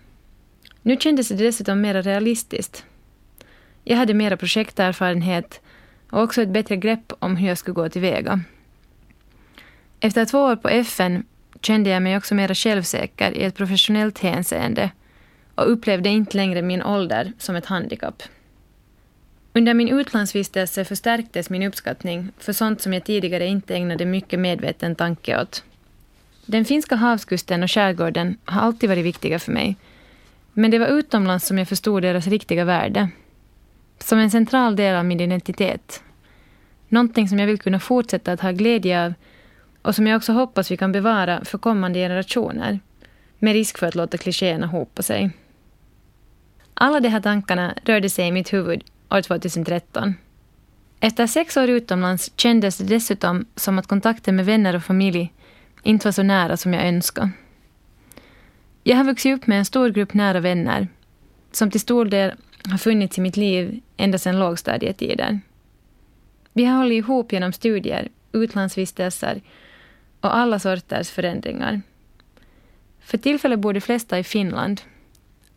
Nu 0.90 0.98
kändes 0.98 1.28
det 1.28 1.36
dessutom 1.36 1.82
mer 1.82 2.02
realistiskt. 2.02 2.86
Jag 3.84 3.98
hade 3.98 4.14
mera 4.14 4.38
projekterfarenhet 4.38 5.62
och 6.10 6.22
också 6.22 6.42
ett 6.42 6.50
bättre 6.50 6.76
grepp 6.76 7.14
om 7.20 7.36
hur 7.36 7.48
jag 7.48 7.58
skulle 7.58 7.74
gå 7.74 7.90
tillväga. 7.90 8.42
Efter 10.00 10.26
två 10.26 10.40
år 10.40 10.56
på 10.56 10.70
FN 10.70 11.24
kände 11.62 11.90
jag 11.90 12.02
mig 12.02 12.18
också 12.18 12.36
mera 12.36 12.56
självsäker 12.56 13.32
i 13.32 13.44
ett 13.44 13.56
professionellt 13.56 14.20
hänseende 14.20 14.92
och 15.56 15.72
upplevde 15.72 16.10
inte 16.10 16.38
längre 16.38 16.62
min 16.62 16.84
ålder 16.84 17.34
som 17.38 17.56
ett 17.56 17.66
handikapp. 17.66 18.24
Under 19.54 19.74
min 19.74 19.90
utlandsvistelse 19.90 20.86
förstärktes 20.86 21.50
min 21.50 21.64
uppskattning 21.64 22.32
för 22.38 22.54
sånt 22.54 22.82
som 22.82 22.94
jag 22.94 23.04
tidigare 23.04 23.46
inte 23.46 23.76
ägnade 23.76 24.06
mycket 24.06 24.40
medveten 24.40 24.96
tanke 24.96 25.42
åt. 25.42 25.64
Den 26.46 26.66
finska 26.66 26.96
havskusten 26.96 27.64
och 27.64 27.72
skärgården 27.72 28.38
har 28.46 28.62
alltid 28.62 28.90
varit 28.90 29.06
viktiga 29.06 29.40
för 29.40 29.52
mig. 29.52 29.78
Men 30.60 30.72
det 30.72 30.80
var 30.80 30.88
utomlands 30.88 31.48
som 31.48 31.58
jag 31.58 31.68
förstod 31.68 32.02
deras 32.02 32.28
riktiga 32.28 32.66
värde. 32.66 33.10
Som 34.00 34.20
en 34.20 34.32
central 34.32 34.76
del 34.76 34.96
av 34.96 35.06
min 35.06 35.20
identitet. 35.20 36.04
Någonting 36.88 37.30
som 37.30 37.40
jag 37.40 37.48
vill 37.48 37.60
kunna 37.60 37.80
fortsätta 37.80 38.32
att 38.32 38.42
ha 38.42 38.52
glädje 38.52 39.06
av 39.06 39.14
och 39.82 39.96
som 39.96 40.08
jag 40.08 40.18
också 40.18 40.34
hoppas 40.34 40.72
vi 40.72 40.78
kan 40.78 40.92
bevara 40.92 41.46
för 41.46 41.58
kommande 41.58 42.00
generationer. 42.00 42.80
Med 43.38 43.54
risk 43.54 43.78
för 43.78 43.88
att 43.88 43.96
låta 43.96 44.18
klichéerna 44.18 44.68
hopa 44.68 45.02
sig. 45.02 45.30
Alla 46.74 47.00
de 47.00 47.10
här 47.10 47.22
tankarna 47.22 47.74
rörde 47.86 48.10
sig 48.10 48.28
i 48.28 48.32
mitt 48.32 48.54
huvud 48.54 48.84
år 49.10 49.22
2013. 49.22 50.14
Efter 51.00 51.28
sex 51.28 51.58
år 51.58 51.70
utomlands 51.70 52.32
kändes 52.36 52.78
det 52.78 52.84
dessutom 52.84 53.46
som 53.56 53.80
att 53.80 53.88
kontakten 53.88 54.36
med 54.36 54.46
vänner 54.46 54.76
och 54.76 54.84
familj 54.84 55.34
inte 55.84 56.08
var 56.08 56.12
så 56.12 56.24
nära 56.24 56.58
som 56.58 56.74
jag 56.74 56.88
önskade. 56.88 57.32
Jag 58.84 58.98
har 58.98 59.04
vuxit 59.04 59.38
upp 59.38 59.48
med 59.48 59.60
en 59.60 59.66
stor 59.66 59.90
grupp 59.90 60.14
nära 60.14 60.40
vänner 60.40 60.88
som 61.52 61.72
till 61.72 61.80
stor 61.80 62.06
del 62.06 62.34
har 62.70 62.78
funnits 62.78 63.18
i 63.18 63.22
mitt 63.22 63.38
liv 63.38 63.82
ända 63.98 64.18
sedan 64.18 64.40
lågstadietiden. 64.40 65.42
Vi 66.54 66.66
har 66.66 66.78
hållit 66.78 66.98
ihop 66.98 67.34
genom 67.34 67.54
studier, 67.54 68.10
utlandsvistelser 68.32 69.42
och 70.22 70.36
alla 70.36 70.60
sorters 70.60 71.10
förändringar. 71.10 71.82
För 73.00 73.18
tillfället 73.18 73.60
bor 73.60 73.74
de 73.74 73.82
flesta 73.82 74.20
i 74.20 74.24
Finland, 74.24 74.82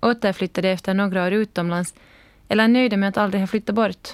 återflyttade 0.00 0.68
efter 0.68 0.94
några 0.94 1.26
år 1.26 1.32
utomlands 1.32 1.94
eller 2.48 2.68
nöjda 2.68 2.96
med 2.96 3.08
att 3.08 3.16
aldrig 3.16 3.42
ha 3.42 3.46
flyttat 3.46 3.74
bort. 3.74 4.08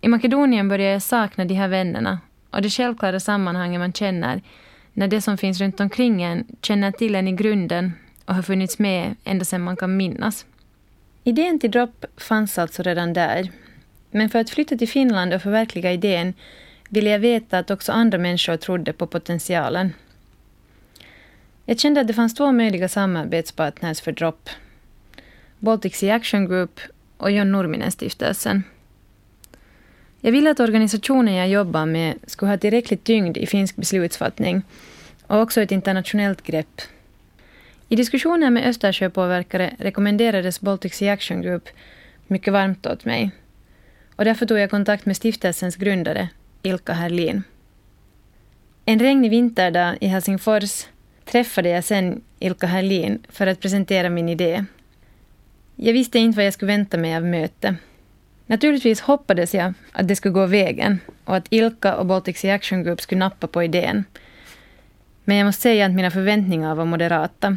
I 0.00 0.08
Makedonien 0.08 0.68
börjar 0.68 0.92
jag 0.92 1.02
sakna 1.02 1.44
de 1.44 1.54
här 1.54 1.68
vännerna 1.68 2.20
och 2.50 2.62
det 2.62 2.70
självklara 2.70 3.20
sammanhanget 3.20 3.80
man 3.80 3.92
känner 3.92 4.42
när 4.94 5.08
det 5.08 5.20
som 5.20 5.38
finns 5.38 5.60
runt 5.60 5.80
omkring 5.80 6.22
en 6.22 6.44
känner 6.62 6.92
till 6.92 7.14
en 7.14 7.28
i 7.28 7.32
grunden 7.32 7.92
och 8.24 8.34
har 8.34 8.42
funnits 8.42 8.78
med 8.78 9.16
ända 9.24 9.44
sedan 9.44 9.60
man 9.60 9.76
kan 9.76 9.96
minnas. 9.96 10.46
Idén 11.24 11.58
till 11.58 11.70
Drop 11.70 12.04
fanns 12.16 12.58
alltså 12.58 12.82
redan 12.82 13.12
där. 13.12 13.50
Men 14.10 14.30
för 14.30 14.38
att 14.38 14.50
flytta 14.50 14.76
till 14.76 14.88
Finland 14.88 15.34
och 15.34 15.42
förverkliga 15.42 15.92
idén 15.92 16.34
ville 16.88 17.10
jag 17.10 17.18
veta 17.18 17.58
att 17.58 17.70
också 17.70 17.92
andra 17.92 18.18
människor 18.18 18.56
trodde 18.56 18.92
på 18.92 19.06
potentialen. 19.06 19.92
Jag 21.64 21.78
kände 21.78 22.00
att 22.00 22.06
det 22.06 22.14
fanns 22.14 22.34
två 22.34 22.52
möjliga 22.52 22.88
samarbetspartners 22.88 24.00
för 24.00 24.12
Drop. 24.12 24.50
Baltic 25.58 25.96
Sea 25.96 26.14
Action 26.14 26.48
Group 26.48 26.80
och 27.16 27.30
John 27.30 27.52
Nurminen-stiftelsen. 27.52 28.62
Jag 30.26 30.32
ville 30.32 30.50
att 30.50 30.60
organisationen 30.60 31.34
jag 31.34 31.48
jobbar 31.48 31.86
med 31.86 32.14
skulle 32.26 32.50
ha 32.50 32.58
tillräckligt 32.58 33.04
tyngd 33.04 33.36
i 33.36 33.46
finsk 33.46 33.76
beslutsfattning 33.76 34.62
och 35.26 35.40
också 35.40 35.60
ett 35.60 35.72
internationellt 35.72 36.42
grepp. 36.42 36.80
I 37.88 37.96
diskussioner 37.96 38.50
med 38.50 38.68
Östersjöpåverkare 38.68 39.74
rekommenderades 39.78 40.60
Baltic 40.60 40.94
Sea 40.94 41.12
Action 41.12 41.42
Group 41.42 41.68
mycket 42.26 42.52
varmt 42.52 42.86
åt 42.86 43.04
mig. 43.04 43.30
Och 44.16 44.24
därför 44.24 44.46
tog 44.46 44.58
jag 44.58 44.70
kontakt 44.70 45.06
med 45.06 45.16
stiftelsens 45.16 45.76
grundare, 45.76 46.28
Ilka 46.62 46.92
Herlin. 46.92 47.42
En 48.84 48.98
regnig 48.98 49.30
vinterdag 49.30 49.96
i 50.00 50.06
Helsingfors 50.06 50.86
träffade 51.24 51.68
jag 51.68 51.84
sen 51.84 52.20
Ilka 52.38 52.66
Herlin 52.66 53.26
för 53.28 53.46
att 53.46 53.60
presentera 53.60 54.10
min 54.10 54.28
idé. 54.28 54.64
Jag 55.76 55.92
visste 55.92 56.18
inte 56.18 56.36
vad 56.36 56.46
jag 56.46 56.54
skulle 56.54 56.72
vänta 56.72 56.96
mig 56.96 57.16
av 57.16 57.24
mötet. 57.24 57.74
Naturligtvis 58.46 59.00
hoppades 59.00 59.54
jag 59.54 59.74
att 59.92 60.08
det 60.08 60.16
skulle 60.16 60.34
gå 60.34 60.46
vägen 60.46 61.00
och 61.24 61.36
att 61.36 61.46
Ilka 61.50 61.96
och 61.96 62.06
Baltic 62.06 62.38
Sea 62.38 62.54
Action 62.54 62.82
Group 62.82 63.00
skulle 63.00 63.18
nappa 63.18 63.46
på 63.46 63.62
idén. 63.62 64.04
Men 65.24 65.36
jag 65.36 65.44
måste 65.44 65.62
säga 65.62 65.86
att 65.86 65.92
mina 65.92 66.10
förväntningar 66.10 66.74
var 66.74 66.84
moderata. 66.84 67.56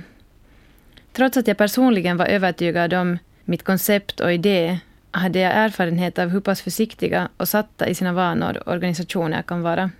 Trots 1.13 1.37
att 1.37 1.47
jag 1.47 1.57
personligen 1.57 2.17
var 2.17 2.25
övertygad 2.25 2.93
om 2.93 3.17
mitt 3.45 3.63
koncept 3.63 4.19
och 4.19 4.33
idé 4.33 4.79
hade 5.11 5.39
jag 5.39 5.51
erfarenhet 5.55 6.19
av 6.19 6.29
hur 6.29 6.39
pass 6.39 6.61
försiktiga 6.61 7.29
och 7.37 7.47
satta 7.47 7.87
i 7.87 7.95
sina 7.95 8.13
vanor 8.13 8.63
organisationer 8.65 9.41
kan 9.41 9.61
vara. 9.61 9.91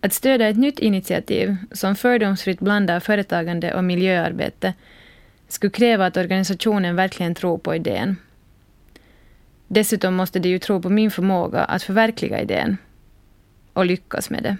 Att 0.00 0.12
stödja 0.12 0.48
ett 0.48 0.58
nytt 0.58 0.78
initiativ 0.78 1.56
som 1.72 1.96
fördomsfritt 1.96 2.60
blandar 2.60 3.00
företagande 3.00 3.74
och 3.74 3.84
miljöarbete 3.84 4.74
skulle 5.48 5.70
kräva 5.70 6.06
att 6.06 6.16
organisationen 6.16 6.96
verkligen 6.96 7.34
tror 7.34 7.58
på 7.58 7.74
idén. 7.74 8.16
Dessutom 9.74 10.14
måste 10.14 10.38
de 10.38 10.48
ju 10.48 10.58
tro 10.58 10.82
på 10.82 10.90
min 10.90 11.10
förmåga 11.10 11.64
att 11.64 11.82
förverkliga 11.82 12.40
idén 12.40 12.76
och 13.72 13.86
lyckas 13.86 14.30
med 14.30 14.42
det. 14.42 14.56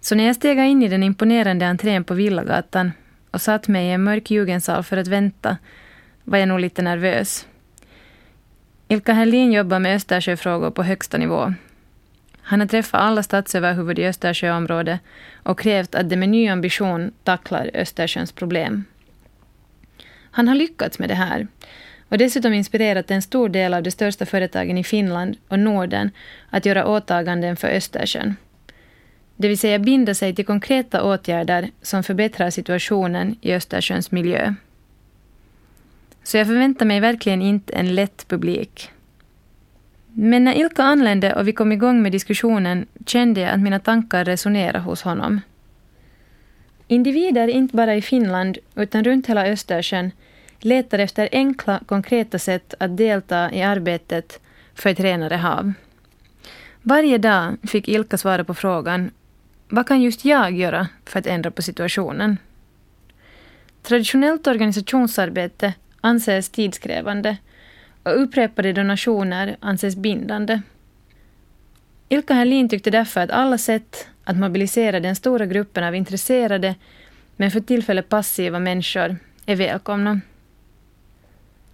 Så 0.00 0.14
när 0.14 0.24
jag 0.24 0.36
stegade 0.36 0.68
in 0.68 0.82
i 0.82 0.88
den 0.88 1.02
imponerande 1.02 1.66
entrén 1.66 2.04
på 2.04 2.14
Villagatan 2.14 2.92
och 3.30 3.40
satt 3.40 3.68
mig 3.68 3.86
i 3.86 3.90
en 3.90 4.04
mörk 4.04 4.30
jugendsal 4.30 4.82
för 4.82 4.96
att 4.96 5.06
vänta 5.06 5.56
var 6.24 6.38
jag 6.38 6.48
nog 6.48 6.60
lite 6.60 6.82
nervös. 6.82 7.46
Ilka 8.88 9.12
Herlin 9.12 9.52
jobbar 9.52 9.78
med 9.78 9.96
Östersjöfrågor 9.96 10.70
på 10.70 10.82
högsta 10.82 11.18
nivå. 11.18 11.54
Han 12.40 12.60
har 12.60 12.66
träffat 12.66 13.00
alla 13.00 13.22
statsöverhuvud 13.22 13.98
i 13.98 14.06
Östersjöområdet 14.06 15.00
och 15.42 15.60
krävt 15.60 15.94
att 15.94 16.10
de 16.10 16.16
med 16.16 16.28
ny 16.28 16.48
ambition 16.48 17.12
tacklar 17.24 17.70
Östersjöns 17.74 18.32
problem. 18.32 18.84
Han 20.30 20.48
har 20.48 20.54
lyckats 20.54 20.98
med 20.98 21.08
det 21.08 21.14
här 21.14 21.46
och 22.12 22.18
dessutom 22.18 22.52
inspirerat 22.52 23.10
en 23.10 23.22
stor 23.22 23.48
del 23.48 23.74
av 23.74 23.82
de 23.82 23.90
största 23.90 24.26
företagen 24.26 24.78
i 24.78 24.84
Finland 24.84 25.36
och 25.48 25.58
Norden 25.58 26.10
att 26.50 26.66
göra 26.66 26.86
åtaganden 26.86 27.56
för 27.56 27.68
Östersjön. 27.68 28.36
Det 29.36 29.48
vill 29.48 29.58
säga 29.58 29.78
binda 29.78 30.14
sig 30.14 30.34
till 30.34 30.46
konkreta 30.46 31.02
åtgärder 31.02 31.70
som 31.82 32.02
förbättrar 32.02 32.50
situationen 32.50 33.36
i 33.40 33.52
Östersjöns 33.52 34.10
miljö. 34.10 34.54
Så 36.22 36.36
jag 36.36 36.46
förväntar 36.46 36.86
mig 36.86 37.00
verkligen 37.00 37.42
inte 37.42 37.72
en 37.72 37.94
lätt 37.94 38.28
publik. 38.28 38.90
Men 40.06 40.44
när 40.44 40.54
Ilka 40.54 40.82
anlände 40.82 41.34
och 41.34 41.48
vi 41.48 41.52
kom 41.52 41.72
igång 41.72 42.02
med 42.02 42.12
diskussionen 42.12 42.86
kände 43.06 43.40
jag 43.40 43.50
att 43.50 43.60
mina 43.60 43.78
tankar 43.78 44.24
resonerade 44.24 44.78
hos 44.78 45.02
honom. 45.02 45.40
Individer 46.88 47.48
inte 47.48 47.76
bara 47.76 47.96
i 47.96 48.02
Finland 48.02 48.58
utan 48.74 49.04
runt 49.04 49.26
hela 49.26 49.46
Östersjön 49.46 50.10
letar 50.64 50.98
efter 50.98 51.28
enkla, 51.32 51.80
konkreta 51.86 52.38
sätt 52.38 52.74
att 52.80 52.96
delta 52.96 53.52
i 53.52 53.62
arbetet 53.62 54.40
för 54.74 54.90
ett 54.90 55.00
renare 55.00 55.36
hav. 55.36 55.72
Varje 56.82 57.18
dag 57.18 57.56
fick 57.68 57.88
Ilka 57.88 58.18
svara 58.18 58.44
på 58.44 58.54
frågan 58.54 59.10
vad 59.74 59.86
kan 59.88 60.02
just 60.02 60.24
jag 60.24 60.52
göra 60.52 60.88
för 61.04 61.18
att 61.18 61.26
ändra 61.26 61.50
på 61.50 61.62
situationen? 61.62 62.36
Traditionellt 63.82 64.46
organisationsarbete 64.46 65.74
anses 66.00 66.48
tidskrävande 66.48 67.36
och 68.02 68.22
upprepade 68.22 68.72
donationer 68.72 69.56
anses 69.60 69.96
bindande. 69.96 70.60
Ilka 72.08 72.34
Herlin 72.34 72.68
tyckte 72.68 72.90
därför 72.90 73.20
att 73.20 73.30
alla 73.30 73.58
sätt 73.58 74.08
att 74.24 74.36
mobilisera 74.36 75.00
den 75.00 75.16
stora 75.16 75.46
gruppen 75.46 75.84
av 75.84 75.94
intresserade 75.94 76.74
men 77.36 77.50
för 77.50 77.60
tillfället 77.60 78.08
passiva 78.08 78.58
människor 78.58 79.16
är 79.46 79.56
välkomna. 79.56 80.20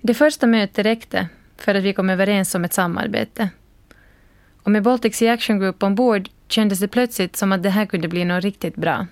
Det 0.01 0.15
första 0.15 0.47
mötet 0.47 0.87
räckte 0.87 1.29
för 1.57 1.75
att 1.75 1.85
vi 1.85 1.93
kom 1.93 2.11
överens 2.11 2.55
om 2.55 2.65
ett 2.65 2.73
samarbete. 2.73 3.49
Och 4.63 4.71
med 4.71 4.83
Baltic 4.83 5.17
Sea 5.17 5.33
Action 5.33 5.59
Group 5.59 5.83
ombord 5.83 6.29
kändes 6.49 6.79
det 6.79 6.89
plötsligt 6.89 7.37
som 7.37 7.53
att 7.53 7.63
det 7.63 7.71
här 7.71 7.87
kunde 7.87 8.09
bli 8.09 8.25
något 8.25 8.45
riktigt 8.45 8.77
bra. 8.77 9.07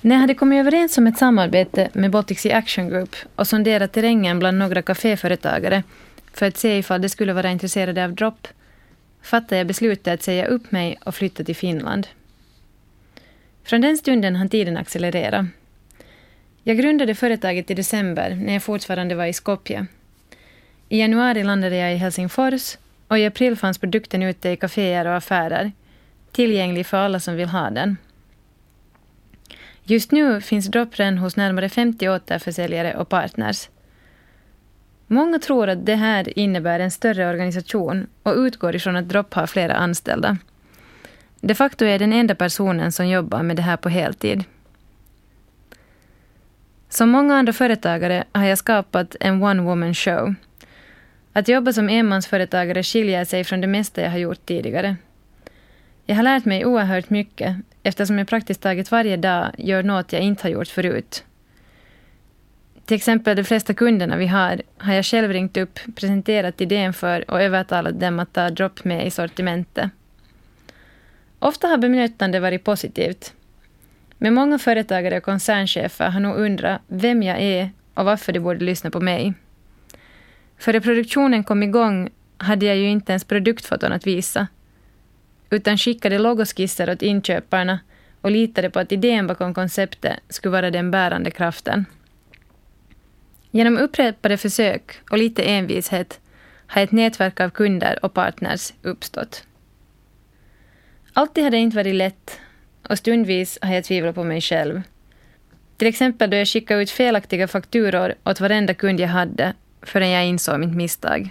När 0.00 0.14
jag 0.14 0.20
hade 0.20 0.34
kommit 0.34 0.60
överens 0.60 0.98
om 0.98 1.06
ett 1.06 1.18
samarbete 1.18 1.88
med 1.92 2.10
Baltic 2.10 2.40
Sea 2.40 2.58
Action 2.58 2.88
Group 2.88 3.16
och 3.34 3.46
sonderat 3.46 3.92
terrängen 3.92 4.38
bland 4.38 4.58
några 4.58 4.82
kaféföretagare 4.82 5.82
för 6.32 6.46
att 6.46 6.56
se 6.56 6.78
ifall 6.78 7.02
de 7.02 7.08
skulle 7.08 7.32
vara 7.32 7.50
intresserade 7.50 8.04
av 8.04 8.14
dropp 8.14 8.48
fattade 9.22 9.56
jag 9.56 9.66
beslutet 9.66 10.14
att 10.14 10.22
säga 10.22 10.46
upp 10.46 10.72
mig 10.72 10.98
och 11.04 11.14
flytta 11.14 11.44
till 11.44 11.56
Finland. 11.56 12.06
Från 13.64 13.80
den 13.80 13.96
stunden 13.96 14.36
hann 14.36 14.48
tiden 14.48 14.76
accelerera. 14.76 15.48
Jag 16.68 16.76
grundade 16.76 17.14
företaget 17.14 17.70
i 17.70 17.74
december 17.74 18.34
när 18.34 18.52
jag 18.52 18.62
fortfarande 18.62 19.14
var 19.14 19.26
i 19.26 19.32
Skopje. 19.32 19.86
I 20.88 21.00
januari 21.00 21.44
landade 21.44 21.76
jag 21.76 21.92
i 21.92 21.96
Helsingfors 21.96 22.76
och 23.08 23.18
i 23.18 23.26
april 23.26 23.56
fanns 23.56 23.78
produkten 23.78 24.22
ute 24.22 24.48
i 24.48 24.56
kaféer 24.56 25.06
och 25.06 25.14
affärer, 25.14 25.72
tillgänglig 26.32 26.86
för 26.86 26.96
alla 26.96 27.20
som 27.20 27.36
vill 27.36 27.48
ha 27.48 27.70
den. 27.70 27.96
Just 29.84 30.12
nu 30.12 30.40
finns 30.40 30.66
Droppren 30.66 31.18
hos 31.18 31.36
närmare 31.36 31.68
50 31.68 32.08
återförsäljare 32.08 32.94
och 32.94 33.08
partners. 33.08 33.68
Många 35.06 35.38
tror 35.38 35.68
att 35.68 35.86
det 35.86 35.96
här 35.96 36.38
innebär 36.38 36.80
en 36.80 36.90
större 36.90 37.28
organisation 37.28 38.06
och 38.22 38.36
utgår 38.36 38.76
ifrån 38.76 38.96
att 38.96 39.08
Dropp 39.08 39.34
har 39.34 39.46
flera 39.46 39.74
anställda. 39.74 40.36
De 41.40 41.54
facto 41.54 41.84
är 41.84 41.90
jag 41.90 42.00
den 42.00 42.12
enda 42.12 42.34
personen 42.34 42.92
som 42.92 43.08
jobbar 43.08 43.42
med 43.42 43.56
det 43.56 43.62
här 43.62 43.76
på 43.76 43.88
heltid. 43.88 44.44
Som 46.88 47.10
många 47.10 47.34
andra 47.34 47.52
företagare 47.52 48.24
har 48.32 48.44
jag 48.44 48.58
skapat 48.58 49.16
en 49.20 49.42
one-woman 49.42 49.94
show. 49.94 50.34
Att 51.32 51.48
jobba 51.48 51.72
som 51.72 51.88
enmansföretagare 51.88 52.82
skiljer 52.82 53.24
sig 53.24 53.44
från 53.44 53.60
det 53.60 53.66
mesta 53.66 54.02
jag 54.02 54.10
har 54.10 54.18
gjort 54.18 54.46
tidigare. 54.46 54.96
Jag 56.06 56.16
har 56.16 56.22
lärt 56.22 56.44
mig 56.44 56.64
oerhört 56.64 57.10
mycket 57.10 57.56
eftersom 57.82 58.18
jag 58.18 58.28
praktiskt 58.28 58.60
taget 58.60 58.90
varje 58.90 59.16
dag 59.16 59.50
gör 59.58 59.82
något 59.82 60.12
jag 60.12 60.22
inte 60.22 60.42
har 60.42 60.50
gjort 60.50 60.68
förut. 60.68 61.24
Till 62.84 62.96
exempel 62.96 63.36
de 63.36 63.44
flesta 63.44 63.74
kunderna 63.74 64.16
vi 64.16 64.26
har 64.26 64.62
har 64.78 64.94
jag 64.94 65.04
själv 65.04 65.32
ringt 65.32 65.56
upp, 65.56 65.78
presenterat 65.96 66.60
idén 66.60 66.92
för 66.92 67.30
och 67.30 67.42
övertalat 67.42 68.00
dem 68.00 68.18
att 68.20 68.32
ta 68.32 68.50
dropp 68.50 68.84
med 68.84 69.06
i 69.06 69.10
sortimentet. 69.10 69.90
Ofta 71.38 71.68
har 71.68 71.78
bemötandet 71.78 72.42
varit 72.42 72.64
positivt. 72.64 73.32
Men 74.18 74.34
många 74.34 74.58
företagare 74.58 75.16
och 75.16 75.22
koncernchefer 75.22 76.10
har 76.10 76.20
nog 76.20 76.36
undrat 76.36 76.82
vem 76.86 77.22
jag 77.22 77.40
är 77.40 77.70
och 77.94 78.04
varför 78.04 78.32
de 78.32 78.40
borde 78.40 78.64
lyssna 78.64 78.90
på 78.90 79.00
mig. 79.00 79.34
Före 80.58 80.80
produktionen 80.80 81.44
kom 81.44 81.62
igång 81.62 82.10
hade 82.38 82.66
jag 82.66 82.76
ju 82.76 82.88
inte 82.88 83.12
ens 83.12 83.24
produktfoton 83.24 83.92
att 83.92 84.06
visa 84.06 84.46
utan 85.50 85.78
skickade 85.78 86.18
logoskisser 86.18 86.90
åt 86.90 87.02
inköparna 87.02 87.78
och 88.20 88.30
litade 88.30 88.70
på 88.70 88.78
att 88.78 88.92
idén 88.92 89.26
bakom 89.26 89.54
konceptet 89.54 90.18
skulle 90.28 90.52
vara 90.52 90.70
den 90.70 90.90
bärande 90.90 91.30
kraften. 91.30 91.84
Genom 93.50 93.78
upprepade 93.78 94.36
försök 94.36 95.00
och 95.10 95.18
lite 95.18 95.42
envishet 95.42 96.20
har 96.66 96.82
ett 96.82 96.92
nätverk 96.92 97.40
av 97.40 97.50
kunder 97.50 97.98
och 98.02 98.14
partners 98.14 98.72
uppstått. 98.82 99.44
Alltid 101.12 101.44
har 101.44 101.50
det 101.50 101.56
inte 101.56 101.76
varit 101.76 101.94
lätt 101.94 102.40
och 102.88 102.98
stundvis 102.98 103.58
har 103.62 103.74
jag 103.74 103.84
tvivlat 103.84 104.14
på 104.14 104.24
mig 104.24 104.40
själv. 104.40 104.82
Till 105.76 105.88
exempel 105.88 106.30
då 106.30 106.36
jag 106.36 106.48
skickade 106.48 106.82
ut 106.82 106.90
felaktiga 106.90 107.48
fakturor 107.48 108.14
åt 108.24 108.40
varenda 108.40 108.74
kund 108.74 109.00
jag 109.00 109.08
hade 109.08 109.54
förrän 109.82 110.10
jag 110.10 110.26
insåg 110.26 110.60
mitt 110.60 110.76
misstag. 110.76 111.30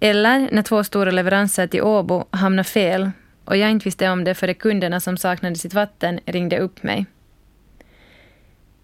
Eller 0.00 0.48
när 0.52 0.62
två 0.62 0.84
stora 0.84 1.10
leveranser 1.10 1.66
till 1.66 1.82
Åbo 1.82 2.24
hamnade 2.30 2.68
fel 2.68 3.10
och 3.44 3.56
jag 3.56 3.70
inte 3.70 3.84
visste 3.84 4.08
om 4.08 4.24
det 4.24 4.34
förrän 4.34 4.54
kunderna 4.54 5.00
som 5.00 5.16
saknade 5.16 5.56
sitt 5.56 5.74
vatten 5.74 6.20
ringde 6.26 6.58
upp 6.58 6.82
mig. 6.82 7.06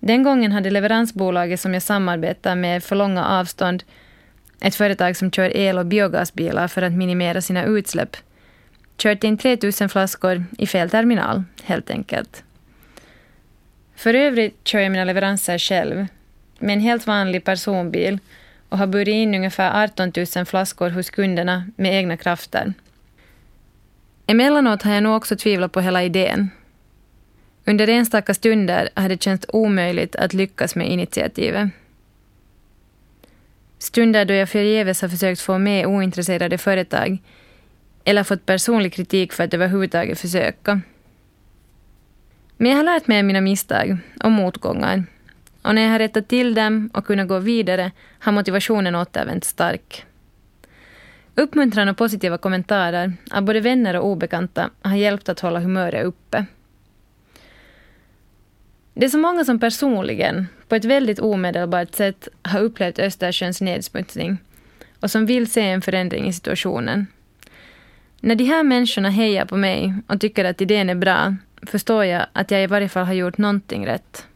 Den 0.00 0.22
gången 0.22 0.52
hade 0.52 0.70
leveransbolaget 0.70 1.60
som 1.60 1.74
jag 1.74 1.82
samarbetar 1.82 2.56
med 2.56 2.84
för 2.84 2.96
långa 2.96 3.26
avstånd, 3.26 3.84
ett 4.60 4.74
företag 4.74 5.16
som 5.16 5.30
kör 5.30 5.56
el 5.56 5.78
och 5.78 5.86
biogasbilar 5.86 6.68
för 6.68 6.82
att 6.82 6.92
minimera 6.92 7.40
sina 7.40 7.64
utsläpp, 7.64 8.16
kört 8.98 9.24
in 9.24 9.38
3000 9.38 9.88
flaskor 9.88 10.44
i 10.58 10.66
fel 10.66 10.90
terminal, 10.90 11.42
helt 11.64 11.90
enkelt. 11.90 12.42
För 13.96 14.14
övrigt 14.14 14.60
kör 14.64 14.78
jag 14.78 14.92
mina 14.92 15.04
leveranser 15.04 15.58
själv, 15.58 16.06
med 16.58 16.72
en 16.72 16.80
helt 16.80 17.06
vanlig 17.06 17.44
personbil 17.44 18.18
och 18.68 18.78
har 18.78 18.86
burit 18.86 19.12
in 19.12 19.34
ungefär 19.34 19.84
18 19.84 20.12
000 20.36 20.46
flaskor 20.46 20.90
hos 20.90 21.10
kunderna 21.10 21.70
med 21.76 21.94
egna 21.94 22.16
krafter. 22.16 22.72
Emellanåt 24.26 24.82
har 24.82 24.94
jag 24.94 25.02
nog 25.02 25.16
också 25.16 25.36
tvivlat 25.36 25.72
på 25.72 25.80
hela 25.80 26.02
idén. 26.02 26.50
Under 27.64 27.88
enstaka 27.88 28.34
stunder 28.34 28.88
har 28.94 29.08
det 29.08 29.22
känts 29.22 29.46
omöjligt 29.48 30.16
att 30.16 30.34
lyckas 30.34 30.76
med 30.76 30.88
initiativet. 30.88 31.70
Stunder 33.78 34.24
då 34.24 34.34
jag 34.34 34.48
förgäves 34.48 35.02
har 35.02 35.08
försökt 35.08 35.40
få 35.40 35.58
med 35.58 35.86
ointresserade 35.86 36.58
företag 36.58 37.18
eller 38.08 38.24
fått 38.24 38.46
personlig 38.46 38.92
kritik 38.92 39.32
för 39.32 39.44
att 39.44 39.54
överhuvudtaget 39.54 40.20
försöka. 40.20 40.80
Men 42.56 42.70
jag 42.70 42.78
har 42.78 42.84
lärt 42.84 43.06
mig 43.06 43.18
av 43.18 43.24
mina 43.24 43.40
misstag 43.40 43.98
och 44.24 44.32
motgångar 44.32 45.04
och 45.62 45.74
när 45.74 45.82
jag 45.82 45.90
har 45.90 45.98
rättat 45.98 46.28
till 46.28 46.54
dem 46.54 46.90
och 46.94 47.06
kunnat 47.06 47.28
gå 47.28 47.38
vidare 47.38 47.90
har 48.18 48.32
motivationen 48.32 48.94
återvänt 48.94 49.44
stark. 49.44 50.04
Uppmuntran 51.34 51.88
och 51.88 51.96
positiva 51.96 52.38
kommentarer 52.38 53.12
av 53.30 53.42
både 53.42 53.60
vänner 53.60 53.96
och 53.96 54.06
obekanta 54.06 54.70
har 54.82 54.96
hjälpt 54.96 55.28
att 55.28 55.40
hålla 55.40 55.60
humöret 55.60 56.04
uppe. 56.04 56.44
Det 58.94 59.04
är 59.04 59.10
så 59.10 59.18
många 59.18 59.44
som 59.44 59.60
personligen, 59.60 60.46
på 60.68 60.74
ett 60.74 60.84
väldigt 60.84 61.20
omedelbart 61.20 61.94
sätt, 61.94 62.28
har 62.42 62.60
upplevt 62.60 62.98
Östersjöns 62.98 63.60
nedsmutsning 63.60 64.38
och 65.00 65.10
som 65.10 65.26
vill 65.26 65.50
se 65.50 65.60
en 65.60 65.82
förändring 65.82 66.26
i 66.26 66.32
situationen. 66.32 67.06
När 68.20 68.34
de 68.34 68.44
här 68.44 68.62
människorna 68.62 69.10
hejar 69.10 69.44
på 69.44 69.56
mig 69.56 69.94
och 70.06 70.20
tycker 70.20 70.44
att 70.44 70.60
idén 70.60 70.90
är 70.90 70.94
bra 70.94 71.34
förstår 71.62 72.04
jag 72.04 72.26
att 72.32 72.50
jag 72.50 72.62
i 72.62 72.66
varje 72.66 72.88
fall 72.88 73.06
har 73.06 73.14
gjort 73.14 73.38
någonting 73.38 73.86
rätt. 73.86 74.26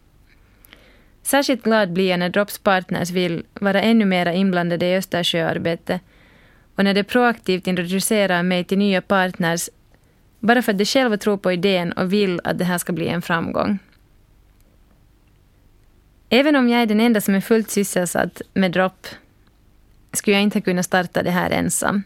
Särskilt 1.23 1.63
glad 1.63 1.93
blir 1.93 2.11
jag 2.11 2.19
när 2.19 2.29
Drops 2.29 2.59
partners 2.59 3.11
vill 3.11 3.45
vara 3.55 3.83
ännu 3.83 4.05
mer 4.05 4.27
inblandade 4.27 4.87
i 4.87 4.97
Östersjöarbetet 4.97 6.01
och 6.77 6.85
när 6.85 6.95
de 6.95 7.05
proaktivt 7.05 7.67
introducerar 7.67 8.43
mig 8.43 8.65
till 8.65 8.79
nya 8.79 9.01
partners 9.01 9.69
bara 10.41 10.63
för 10.63 10.73
att 10.73 10.79
de 10.79 10.85
själva 10.85 11.17
tror 11.17 11.37
på 11.37 11.53
idén 11.53 11.93
och 11.93 12.13
vill 12.13 12.41
att 12.45 12.59
det 12.59 12.65
här 12.65 12.79
ska 12.79 12.93
bli 12.93 13.09
en 13.09 13.23
framgång. 13.23 13.79
Även 16.29 16.57
om 16.57 16.69
jag 16.69 16.83
är 16.83 16.87
den 16.87 17.01
enda 17.01 17.21
som 17.21 17.35
är 17.35 17.41
fullt 17.41 17.71
sysselsatt 17.71 18.43
med 18.55 18.73
Drop 18.73 19.07
skulle 20.13 20.37
jag 20.37 20.43
inte 20.43 20.61
kunna 20.61 20.83
starta 20.83 21.23
det 21.23 21.31
här 21.31 21.51
ensam. 21.51 22.03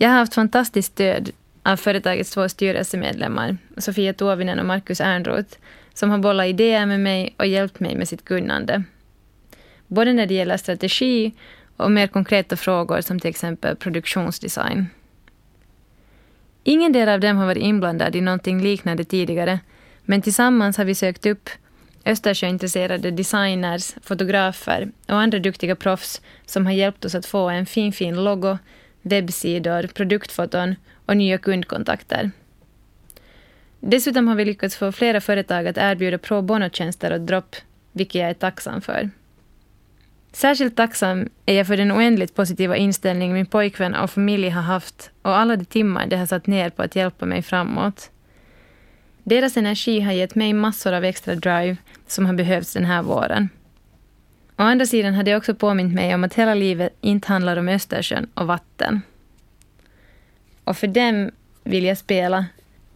Jag 0.00 0.08
har 0.08 0.16
haft 0.16 0.34
fantastiskt 0.34 0.92
stöd 0.92 1.30
av 1.62 1.76
företagets 1.76 2.30
två 2.30 2.48
styrelsemedlemmar, 2.48 3.56
Sofia 3.76 4.12
Tuovinen 4.12 4.58
och 4.58 4.66
Markus 4.66 5.00
Ernroth, 5.00 5.58
som 5.94 6.10
har 6.10 6.18
bollat 6.18 6.46
idéer 6.46 6.86
med 6.86 7.00
mig 7.00 7.34
och 7.38 7.46
hjälpt 7.46 7.80
mig 7.80 7.96
med 7.96 8.08
sitt 8.08 8.24
kunnande. 8.24 8.82
Både 9.86 10.12
när 10.12 10.26
det 10.26 10.34
gäller 10.34 10.56
strategi 10.56 11.32
och 11.76 11.90
mer 11.90 12.06
konkreta 12.06 12.56
frågor 12.56 13.00
som 13.00 13.20
till 13.20 13.30
exempel 13.30 13.76
produktionsdesign. 13.76 14.86
Ingen 16.64 16.92
del 16.92 17.08
av 17.08 17.20
dem 17.20 17.36
har 17.36 17.46
varit 17.46 17.62
inblandad 17.62 18.16
i 18.16 18.20
någonting 18.20 18.62
liknande 18.62 19.04
tidigare, 19.04 19.60
men 20.04 20.22
tillsammans 20.22 20.76
har 20.76 20.84
vi 20.84 20.94
sökt 20.94 21.26
upp 21.26 21.50
Östersjöintresserade 22.04 23.10
designers, 23.10 23.94
fotografer 24.02 24.88
och 25.08 25.20
andra 25.20 25.38
duktiga 25.38 25.76
proffs 25.76 26.20
som 26.46 26.66
har 26.66 26.72
hjälpt 26.72 27.04
oss 27.04 27.14
att 27.14 27.26
få 27.26 27.48
en 27.48 27.66
fin, 27.66 27.92
fin 27.92 28.24
logo, 28.24 28.58
webbsidor, 29.02 29.86
produktfoton 29.86 30.74
och 31.06 31.16
nya 31.16 31.38
kundkontakter. 31.38 32.30
Dessutom 33.80 34.28
har 34.28 34.34
vi 34.34 34.44
lyckats 34.44 34.76
få 34.76 34.92
flera 34.92 35.20
företag 35.20 35.66
att 35.66 35.78
erbjuda 35.78 36.18
pro 36.18 36.42
bono-tjänster 36.42 37.12
och 37.12 37.20
dropp, 37.20 37.56
vilket 37.92 38.14
jag 38.14 38.30
är 38.30 38.34
tacksam 38.34 38.80
för. 38.80 39.10
Särskilt 40.32 40.76
tacksam 40.76 41.28
är 41.46 41.54
jag 41.54 41.66
för 41.66 41.76
den 41.76 41.92
oändligt 41.92 42.34
positiva 42.34 42.76
inställning 42.76 43.32
min 43.32 43.46
pojkvän 43.46 43.94
och 43.94 44.10
familj 44.10 44.48
har 44.48 44.62
haft 44.62 45.10
och 45.22 45.36
alla 45.36 45.56
de 45.56 45.64
timmar 45.64 46.06
de 46.06 46.16
har 46.16 46.26
satt 46.26 46.46
ner 46.46 46.70
på 46.70 46.82
att 46.82 46.96
hjälpa 46.96 47.26
mig 47.26 47.42
framåt. 47.42 48.10
Deras 49.22 49.56
energi 49.56 50.00
har 50.00 50.12
gett 50.12 50.34
mig 50.34 50.52
massor 50.52 50.92
av 50.92 51.04
extra 51.04 51.34
drive 51.34 51.76
som 52.06 52.26
har 52.26 52.34
behövts 52.34 52.72
den 52.72 52.84
här 52.84 53.02
våren. 53.02 53.48
Å 54.58 54.62
andra 54.62 54.86
sidan 54.86 55.14
har 55.14 55.22
det 55.22 55.36
också 55.36 55.54
påmint 55.54 55.94
mig 55.94 56.14
om 56.14 56.24
att 56.24 56.34
hela 56.34 56.54
livet 56.54 56.92
inte 57.00 57.28
handlar 57.28 57.56
om 57.56 57.68
Östersjön 57.68 58.30
och 58.34 58.46
vatten. 58.46 59.02
Och 60.64 60.76
för 60.76 60.86
dem 60.86 61.30
vill 61.64 61.84
jag 61.84 61.98
spela 61.98 62.46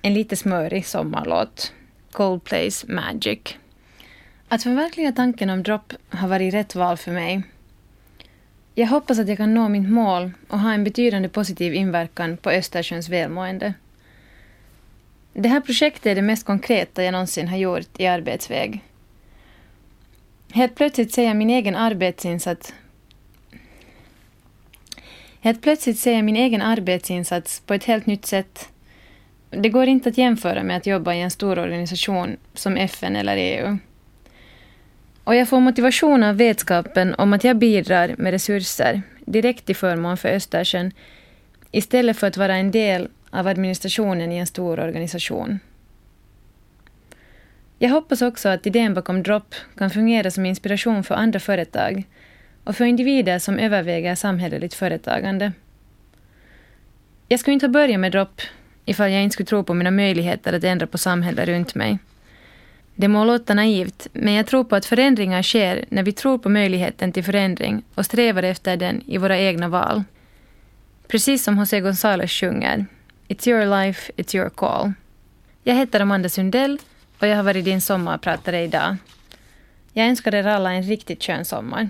en 0.02 0.14
lite 0.14 0.36
smörig 0.36 0.86
sommarlåt, 0.86 1.72
Coldplays 2.12 2.84
Magic. 2.88 3.38
Att 4.48 4.62
förverkliga 4.62 5.12
tanken 5.12 5.50
om 5.50 5.62
dropp 5.62 5.92
har 6.08 6.28
varit 6.28 6.54
rätt 6.54 6.74
val 6.74 6.96
för 6.96 7.12
mig. 7.12 7.42
Jag 8.74 8.86
hoppas 8.86 9.18
att 9.18 9.28
jag 9.28 9.36
kan 9.36 9.54
nå 9.54 9.68
mitt 9.68 9.90
mål 9.90 10.30
och 10.48 10.58
ha 10.58 10.72
en 10.72 10.84
betydande 10.84 11.28
positiv 11.28 11.74
inverkan 11.74 12.36
på 12.36 12.50
Östersjöns 12.50 13.08
välmående. 13.08 13.74
Det 15.32 15.48
här 15.48 15.60
projektet 15.60 16.06
är 16.06 16.14
det 16.14 16.22
mest 16.22 16.46
konkreta 16.46 17.04
jag 17.04 17.12
någonsin 17.12 17.48
har 17.48 17.56
gjort 17.56 18.00
i 18.00 18.06
arbetsväg. 18.06 18.82
Helt 20.52 20.74
plötsligt 20.74 21.12
ser 21.12 21.24
jag 21.24 21.36
min 21.36 21.50
egen 21.50 21.76
arbetsinsats 21.76 22.74
Helt 25.40 25.62
plötsligt 25.62 25.98
ser 25.98 26.12
jag 26.12 26.24
min 26.24 26.36
egen 26.36 26.62
arbetsinsats 26.62 27.60
på 27.60 27.74
ett 27.74 27.84
helt 27.84 28.06
nytt 28.06 28.26
sätt 28.26 28.68
det 29.50 29.68
går 29.68 29.86
inte 29.86 30.08
att 30.08 30.18
jämföra 30.18 30.62
med 30.62 30.76
att 30.76 30.86
jobba 30.86 31.14
i 31.14 31.20
en 31.20 31.30
stor 31.30 31.58
organisation 31.58 32.36
som 32.54 32.76
FN 32.76 33.16
eller 33.16 33.36
EU. 33.36 33.78
Och 35.24 35.34
jag 35.34 35.48
får 35.48 35.60
motivation 35.60 36.22
av 36.22 36.36
vetskapen 36.36 37.14
om 37.14 37.32
att 37.32 37.44
jag 37.44 37.56
bidrar 37.56 38.14
med 38.18 38.30
resurser 38.30 39.02
direkt 39.26 39.66
till 39.66 39.76
förmån 39.76 40.16
för 40.16 40.28
Östersjön 40.28 40.92
istället 41.70 42.16
för 42.16 42.26
att 42.26 42.36
vara 42.36 42.56
en 42.56 42.70
del 42.70 43.08
av 43.30 43.46
administrationen 43.46 44.32
i 44.32 44.38
en 44.38 44.46
stor 44.46 44.80
organisation. 44.80 45.58
Jag 47.82 47.90
hoppas 47.90 48.22
också 48.22 48.48
att 48.48 48.66
idén 48.66 48.94
bakom 48.94 49.22
Drop 49.22 49.54
kan 49.76 49.90
fungera 49.90 50.30
som 50.30 50.46
inspiration 50.46 51.04
för 51.04 51.14
andra 51.14 51.40
företag 51.40 52.04
och 52.64 52.76
för 52.76 52.84
individer 52.84 53.38
som 53.38 53.58
överväger 53.58 54.14
samhälleligt 54.14 54.74
företagande. 54.74 55.52
Jag 57.28 57.40
skulle 57.40 57.54
inte 57.54 57.66
ha 57.66 57.72
börjat 57.72 58.00
med 58.00 58.12
Drop 58.12 58.40
ifall 58.84 59.10
jag 59.10 59.22
inte 59.22 59.32
skulle 59.32 59.46
tro 59.46 59.64
på 59.64 59.74
mina 59.74 59.90
möjligheter 59.90 60.52
att 60.52 60.64
ändra 60.64 60.86
på 60.86 60.98
samhället 60.98 61.48
runt 61.48 61.74
mig. 61.74 61.98
Det 62.94 63.08
må 63.08 63.24
låta 63.24 63.54
naivt, 63.54 64.06
men 64.12 64.34
jag 64.34 64.46
tror 64.46 64.64
på 64.64 64.76
att 64.76 64.86
förändringar 64.86 65.42
sker 65.42 65.84
när 65.88 66.02
vi 66.02 66.12
tror 66.12 66.38
på 66.38 66.48
möjligheten 66.48 67.12
till 67.12 67.24
förändring 67.24 67.82
och 67.94 68.06
strävar 68.06 68.42
efter 68.42 68.76
den 68.76 69.02
i 69.06 69.18
våra 69.18 69.38
egna 69.38 69.68
val. 69.68 70.02
Precis 71.08 71.44
som 71.44 71.58
José 71.58 71.80
González 71.80 72.28
sjunger 72.40 72.86
It's 73.28 73.48
your 73.48 73.84
life, 73.84 74.12
it's 74.16 74.36
your 74.36 74.50
call. 74.50 74.92
Jag 75.62 75.74
heter 75.74 76.00
Amanda 76.00 76.28
Sundell 76.28 76.78
och 77.22 77.28
jag 77.28 77.36
har 77.36 77.42
varit 77.42 77.64
din 77.64 77.80
sommarpratare 77.80 78.62
idag. 78.62 78.96
Jag 79.92 80.06
önskar 80.06 80.34
er 80.34 80.46
alla 80.46 80.72
en 80.72 80.82
riktigt 80.82 81.24
skön 81.24 81.44
sommar. 81.44 81.88